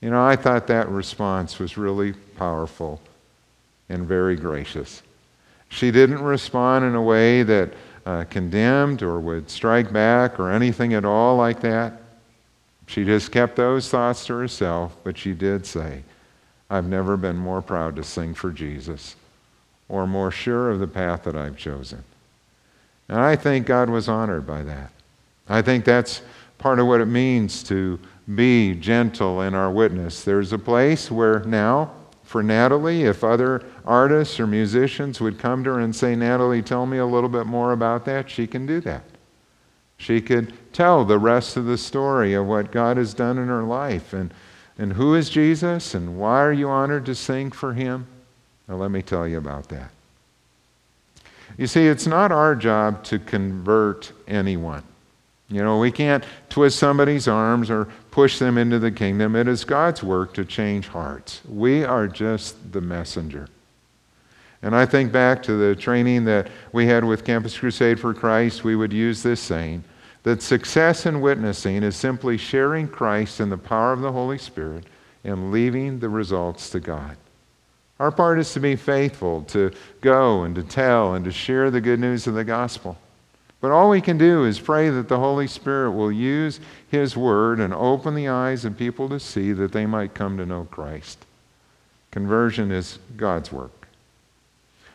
You 0.00 0.10
know, 0.10 0.24
I 0.24 0.34
thought 0.34 0.66
that 0.66 0.88
response 0.88 1.58
was 1.58 1.76
really 1.76 2.14
powerful 2.36 3.00
and 3.88 4.08
very 4.08 4.34
gracious. 4.34 5.02
She 5.68 5.92
didn't 5.92 6.22
respond 6.22 6.84
in 6.84 6.94
a 6.94 7.02
way 7.02 7.42
that 7.44 7.72
uh, 8.04 8.24
condemned 8.24 9.02
or 9.02 9.20
would 9.20 9.50
strike 9.50 9.92
back 9.92 10.40
or 10.40 10.50
anything 10.50 10.94
at 10.94 11.04
all 11.04 11.36
like 11.36 11.60
that. 11.60 12.00
She 12.86 13.04
just 13.04 13.30
kept 13.30 13.54
those 13.54 13.88
thoughts 13.88 14.26
to 14.26 14.34
herself, 14.34 14.96
but 15.04 15.16
she 15.16 15.32
did 15.32 15.64
say, 15.64 16.02
I've 16.68 16.88
never 16.88 17.16
been 17.16 17.36
more 17.36 17.62
proud 17.62 17.94
to 17.96 18.02
sing 18.02 18.34
for 18.34 18.50
Jesus 18.50 19.14
or 19.90 20.06
more 20.06 20.30
sure 20.30 20.70
of 20.70 20.78
the 20.78 20.86
path 20.86 21.24
that 21.24 21.36
I've 21.36 21.56
chosen. 21.56 22.04
And 23.08 23.18
I 23.18 23.34
think 23.34 23.66
God 23.66 23.90
was 23.90 24.08
honored 24.08 24.46
by 24.46 24.62
that. 24.62 24.92
I 25.48 25.62
think 25.62 25.84
that's 25.84 26.22
part 26.58 26.78
of 26.78 26.86
what 26.86 27.00
it 27.00 27.06
means 27.06 27.64
to 27.64 27.98
be 28.34 28.74
gentle 28.74 29.42
in 29.42 29.54
our 29.54 29.70
witness. 29.70 30.22
There's 30.22 30.52
a 30.52 30.58
place 30.58 31.10
where 31.10 31.40
now, 31.40 31.90
for 32.22 32.42
Natalie, 32.42 33.02
if 33.02 33.24
other 33.24 33.64
artists 33.84 34.38
or 34.38 34.46
musicians 34.46 35.20
would 35.20 35.40
come 35.40 35.64
to 35.64 35.70
her 35.70 35.80
and 35.80 35.94
say, 35.94 36.14
Natalie, 36.14 36.62
tell 36.62 36.86
me 36.86 36.98
a 36.98 37.06
little 37.06 37.28
bit 37.28 37.46
more 37.46 37.72
about 37.72 38.04
that, 38.04 38.30
she 38.30 38.46
can 38.46 38.66
do 38.66 38.80
that. 38.82 39.02
She 39.96 40.20
could 40.20 40.52
tell 40.72 41.04
the 41.04 41.18
rest 41.18 41.56
of 41.56 41.64
the 41.64 41.76
story 41.76 42.34
of 42.34 42.46
what 42.46 42.70
God 42.70 42.96
has 42.96 43.12
done 43.12 43.38
in 43.38 43.48
her 43.48 43.64
life 43.64 44.12
and, 44.12 44.32
and 44.78 44.92
who 44.92 45.16
is 45.16 45.28
Jesus 45.28 45.94
and 45.94 46.16
why 46.16 46.40
are 46.42 46.52
you 46.52 46.68
honored 46.68 47.06
to 47.06 47.14
sing 47.16 47.50
for 47.50 47.72
him. 47.74 48.06
Now, 48.70 48.76
let 48.76 48.92
me 48.92 49.02
tell 49.02 49.26
you 49.26 49.38
about 49.38 49.68
that. 49.70 49.90
You 51.58 51.66
see, 51.66 51.88
it's 51.88 52.06
not 52.06 52.30
our 52.30 52.54
job 52.54 53.02
to 53.04 53.18
convert 53.18 54.12
anyone. 54.28 54.84
You 55.48 55.64
know, 55.64 55.80
we 55.80 55.90
can't 55.90 56.22
twist 56.48 56.78
somebody's 56.78 57.26
arms 57.26 57.68
or 57.68 57.88
push 58.12 58.38
them 58.38 58.56
into 58.56 58.78
the 58.78 58.92
kingdom. 58.92 59.34
It 59.34 59.48
is 59.48 59.64
God's 59.64 60.04
work 60.04 60.32
to 60.34 60.44
change 60.44 60.86
hearts. 60.86 61.40
We 61.48 61.82
are 61.82 62.06
just 62.06 62.72
the 62.72 62.80
messenger. 62.80 63.48
And 64.62 64.76
I 64.76 64.86
think 64.86 65.10
back 65.10 65.42
to 65.44 65.54
the 65.54 65.74
training 65.74 66.24
that 66.26 66.46
we 66.70 66.86
had 66.86 67.04
with 67.04 67.24
Campus 67.24 67.58
Crusade 67.58 67.98
for 67.98 68.14
Christ, 68.14 68.62
we 68.62 68.76
would 68.76 68.92
use 68.92 69.24
this 69.24 69.40
saying 69.40 69.82
that 70.22 70.42
success 70.42 71.06
in 71.06 71.20
witnessing 71.20 71.82
is 71.82 71.96
simply 71.96 72.36
sharing 72.36 72.86
Christ 72.86 73.40
in 73.40 73.50
the 73.50 73.58
power 73.58 73.92
of 73.92 74.00
the 74.00 74.12
Holy 74.12 74.38
Spirit 74.38 74.84
and 75.24 75.50
leaving 75.50 75.98
the 75.98 76.08
results 76.08 76.70
to 76.70 76.78
God. 76.78 77.16
Our 78.00 78.10
part 78.10 78.38
is 78.38 78.54
to 78.54 78.60
be 78.60 78.76
faithful, 78.76 79.42
to 79.48 79.72
go 80.00 80.44
and 80.44 80.54
to 80.54 80.62
tell 80.62 81.14
and 81.14 81.24
to 81.26 81.30
share 81.30 81.70
the 81.70 81.82
good 81.82 82.00
news 82.00 82.26
of 82.26 82.32
the 82.32 82.44
gospel. 82.44 82.96
But 83.60 83.72
all 83.72 83.90
we 83.90 84.00
can 84.00 84.16
do 84.16 84.46
is 84.46 84.58
pray 84.58 84.88
that 84.88 85.08
the 85.08 85.18
Holy 85.18 85.46
Spirit 85.46 85.90
will 85.90 86.10
use 86.10 86.60
His 86.88 87.14
Word 87.14 87.60
and 87.60 87.74
open 87.74 88.14
the 88.14 88.28
eyes 88.28 88.64
of 88.64 88.78
people 88.78 89.10
to 89.10 89.20
see 89.20 89.52
that 89.52 89.72
they 89.72 89.84
might 89.84 90.14
come 90.14 90.38
to 90.38 90.46
know 90.46 90.66
Christ. 90.70 91.26
Conversion 92.10 92.72
is 92.72 92.98
God's 93.18 93.52
work. 93.52 93.86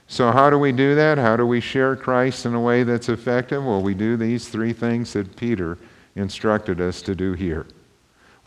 So, 0.08 0.32
how 0.32 0.50
do 0.50 0.58
we 0.58 0.72
do 0.72 0.96
that? 0.96 1.20
How 1.20 1.38
do 1.38 1.46
we 1.46 1.60
share 1.60 1.96
Christ 1.96 2.48
in 2.48 2.56
a 2.56 2.62
way 2.62 2.82
that's 2.82 3.10
effective? 3.10 3.64
Well, 3.64 3.84
we 3.84 3.94
do 3.94 4.18
these 4.18 4.50
three 4.50 4.74
things 4.74 5.14
that 5.14 5.36
Peter 5.36 5.78
instructed 6.16 6.82
us 6.82 7.04
to 7.04 7.14
do 7.14 7.34
here. 7.34 7.68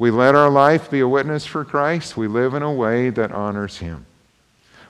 We 0.00 0.10
let 0.10 0.34
our 0.34 0.50
life 0.50 0.90
be 0.90 0.98
a 0.98 1.08
witness 1.08 1.46
for 1.46 1.64
Christ, 1.64 2.16
we 2.16 2.26
live 2.26 2.54
in 2.54 2.62
a 2.64 2.72
way 2.72 3.10
that 3.10 3.30
honors 3.30 3.78
Him. 3.78 4.04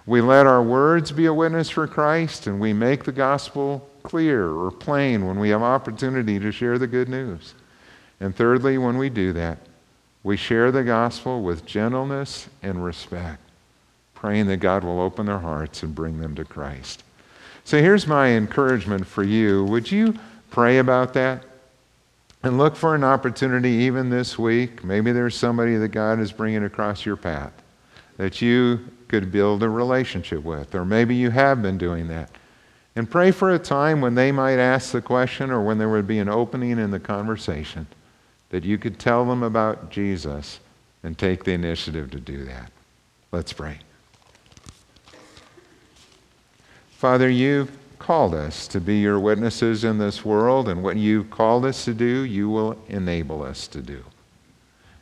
We 0.09 0.23
let 0.23 0.47
our 0.47 0.62
words 0.62 1.12
be 1.12 1.27
a 1.27 1.35
witness 1.35 1.68
for 1.68 1.87
Christ, 1.87 2.47
and 2.47 2.59
we 2.59 2.73
make 2.73 3.05
the 3.05 3.12
gospel 3.12 3.87
clear 4.03 4.51
or 4.51 4.71
plain 4.71 5.27
when 5.27 5.38
we 5.38 5.51
have 5.51 5.61
opportunity 5.61 6.38
to 6.38 6.51
share 6.51 6.79
the 6.79 6.87
good 6.87 7.11
news. 7.11 7.53
And 8.18 8.35
thirdly, 8.35 8.79
when 8.79 8.97
we 8.97 9.11
do 9.11 9.35
that, 9.35 9.59
we 10.23 10.38
share 10.38 10.73
the 10.73 10.83
gospel 10.83 11.42
with 11.42 11.66
gentleness 11.66 12.49
and 12.62 12.83
respect, 12.83 13.42
praying 14.14 14.47
that 14.47 14.61
God 14.61 14.83
will 14.83 14.99
open 14.99 15.27
their 15.27 15.40
hearts 15.40 15.83
and 15.83 15.94
bring 15.94 16.21
them 16.21 16.35
to 16.37 16.44
Christ. 16.47 17.05
So 17.64 17.79
here's 17.79 18.07
my 18.07 18.29
encouragement 18.29 19.07
for 19.07 19.25
you. 19.25 19.66
Would 19.66 19.92
you 19.92 20.18
pray 20.51 20.79
about 20.79 21.12
that? 21.12 21.44
And 22.42 22.57
look 22.57 22.77
for 22.77 22.94
an 22.94 23.05
opportunity 23.05 23.73
even 23.73 24.09
this 24.09 24.38
week. 24.38 24.83
Maybe 24.83 25.12
there's 25.12 25.37
somebody 25.37 25.77
that 25.77 25.88
God 25.88 26.18
is 26.18 26.33
bringing 26.33 26.64
across 26.64 27.05
your 27.05 27.16
path 27.16 27.53
that 28.16 28.40
you 28.40 28.81
could 29.09 29.33
build 29.33 29.62
a 29.62 29.68
relationship 29.68 30.42
with. 30.42 30.75
Or 30.75 30.85
maybe 30.85 31.14
you 31.14 31.31
have 31.31 31.62
been 31.62 31.79
doing 31.79 32.09
that. 32.09 32.31
And 32.94 33.11
pray 33.11 33.31
for 33.31 33.51
a 33.55 33.59
time 33.59 34.01
when 34.01 34.14
they 34.14 34.33
might 34.33 34.59
ask 34.59 34.92
the 34.92 35.01
question 35.01 35.51
or 35.51 35.62
when 35.62 35.79
there 35.79 35.88
would 35.88 36.07
be 36.07 36.18
an 36.18 36.29
opening 36.29 36.79
in 36.79 36.90
the 36.90 37.01
conversation 37.01 37.87
that 38.51 38.64
you 38.64 38.79
could 38.79 38.99
tell 38.99 39.25
them 39.25 39.42
about 39.42 39.90
Jesus 39.90 40.61
and 41.03 41.16
take 41.16 41.44
the 41.44 41.53
initiative 41.53 42.11
to 42.11 42.18
do 42.21 42.44
that. 42.44 42.73
Let's 43.31 43.53
pray. 43.53 43.79
Father, 46.90 47.31
you've 47.31 47.71
called 47.99 48.35
us 48.35 48.66
to 48.68 48.81
be 48.81 48.99
your 48.99 49.21
witnesses 49.21 49.85
in 49.85 49.99
this 49.99 50.25
world, 50.25 50.68
and 50.68 50.83
what 50.83 50.97
you've 50.97 51.31
called 51.31 51.64
us 51.64 51.85
to 51.85 51.94
do, 51.94 52.23
you 52.23 52.49
will 52.49 52.77
enable 52.88 53.42
us 53.42 53.68
to 53.68 53.81
do. 53.81 54.03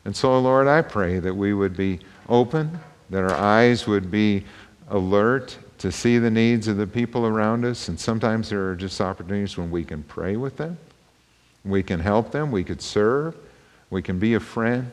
And 0.05 0.15
so, 0.15 0.39
Lord, 0.39 0.67
I 0.67 0.83
pray 0.83 1.19
that 1.19 1.35
we 1.35 1.55
would 1.55 1.77
be 1.77 2.01
open, 2.29 2.81
that 3.11 3.23
our 3.23 3.35
eyes 3.35 3.87
would 3.87 4.11
be 4.11 4.45
alert 4.89 5.59
to 5.79 5.93
see 5.93 6.19
the 6.19 6.31
needs 6.31 6.69
of 6.69 6.77
the 6.77 6.87
people 6.87 7.27
around 7.27 7.65
us. 7.65 7.89
And 7.89 7.99
sometimes 7.99 8.51
there 8.51 8.69
are 8.71 8.77
just 8.77 9.01
opportunities 9.01 9.57
when 9.57 9.71
we 9.71 9.85
can 9.85 10.03
pray 10.05 10.37
with 10.37 10.57
them, 10.57 10.79
we 11.65 11.83
can 11.83 12.01
help 12.01 12.31
them, 12.31 12.51
we 12.51 12.65
could 12.65 12.81
serve, 12.81 13.37
we 13.91 14.03
can 14.03 14.19
be 14.19 14.35
a 14.35 14.41
friend. 14.41 14.91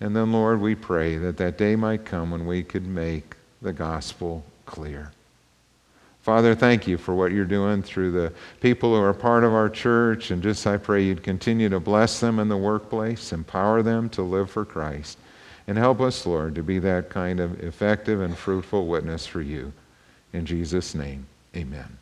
And 0.00 0.14
then, 0.14 0.32
Lord, 0.32 0.60
we 0.60 0.74
pray 0.74 1.16
that 1.18 1.36
that 1.38 1.58
day 1.58 1.74
might 1.74 2.04
come 2.04 2.30
when 2.30 2.46
we 2.46 2.62
could 2.62 2.86
make 2.86 3.36
the 3.60 3.72
gospel 3.72 4.44
clear. 4.64 5.10
Father, 6.22 6.54
thank 6.54 6.86
you 6.86 6.98
for 6.98 7.14
what 7.14 7.32
you're 7.32 7.44
doing 7.44 7.82
through 7.82 8.12
the 8.12 8.32
people 8.60 8.94
who 8.94 9.02
are 9.02 9.14
part 9.14 9.44
of 9.44 9.54
our 9.54 9.68
church. 9.68 10.30
And 10.30 10.42
just 10.42 10.66
I 10.66 10.76
pray 10.76 11.02
you'd 11.02 11.22
continue 11.22 11.68
to 11.70 11.80
bless 11.80 12.20
them 12.20 12.38
in 12.38 12.48
the 12.48 12.56
workplace, 12.56 13.32
empower 13.32 13.82
them 13.82 14.08
to 14.10 14.22
live 14.22 14.50
for 14.50 14.64
Christ. 14.64 15.18
And 15.68 15.76
help 15.76 16.00
us, 16.00 16.24
Lord, 16.24 16.54
to 16.54 16.62
be 16.62 16.78
that 16.78 17.10
kind 17.10 17.40
of 17.40 17.62
effective 17.62 18.22
and 18.22 18.36
fruitful 18.36 18.86
witness 18.86 19.26
for 19.26 19.42
you. 19.42 19.74
In 20.32 20.46
Jesus' 20.46 20.94
name, 20.94 21.26
amen. 21.54 21.98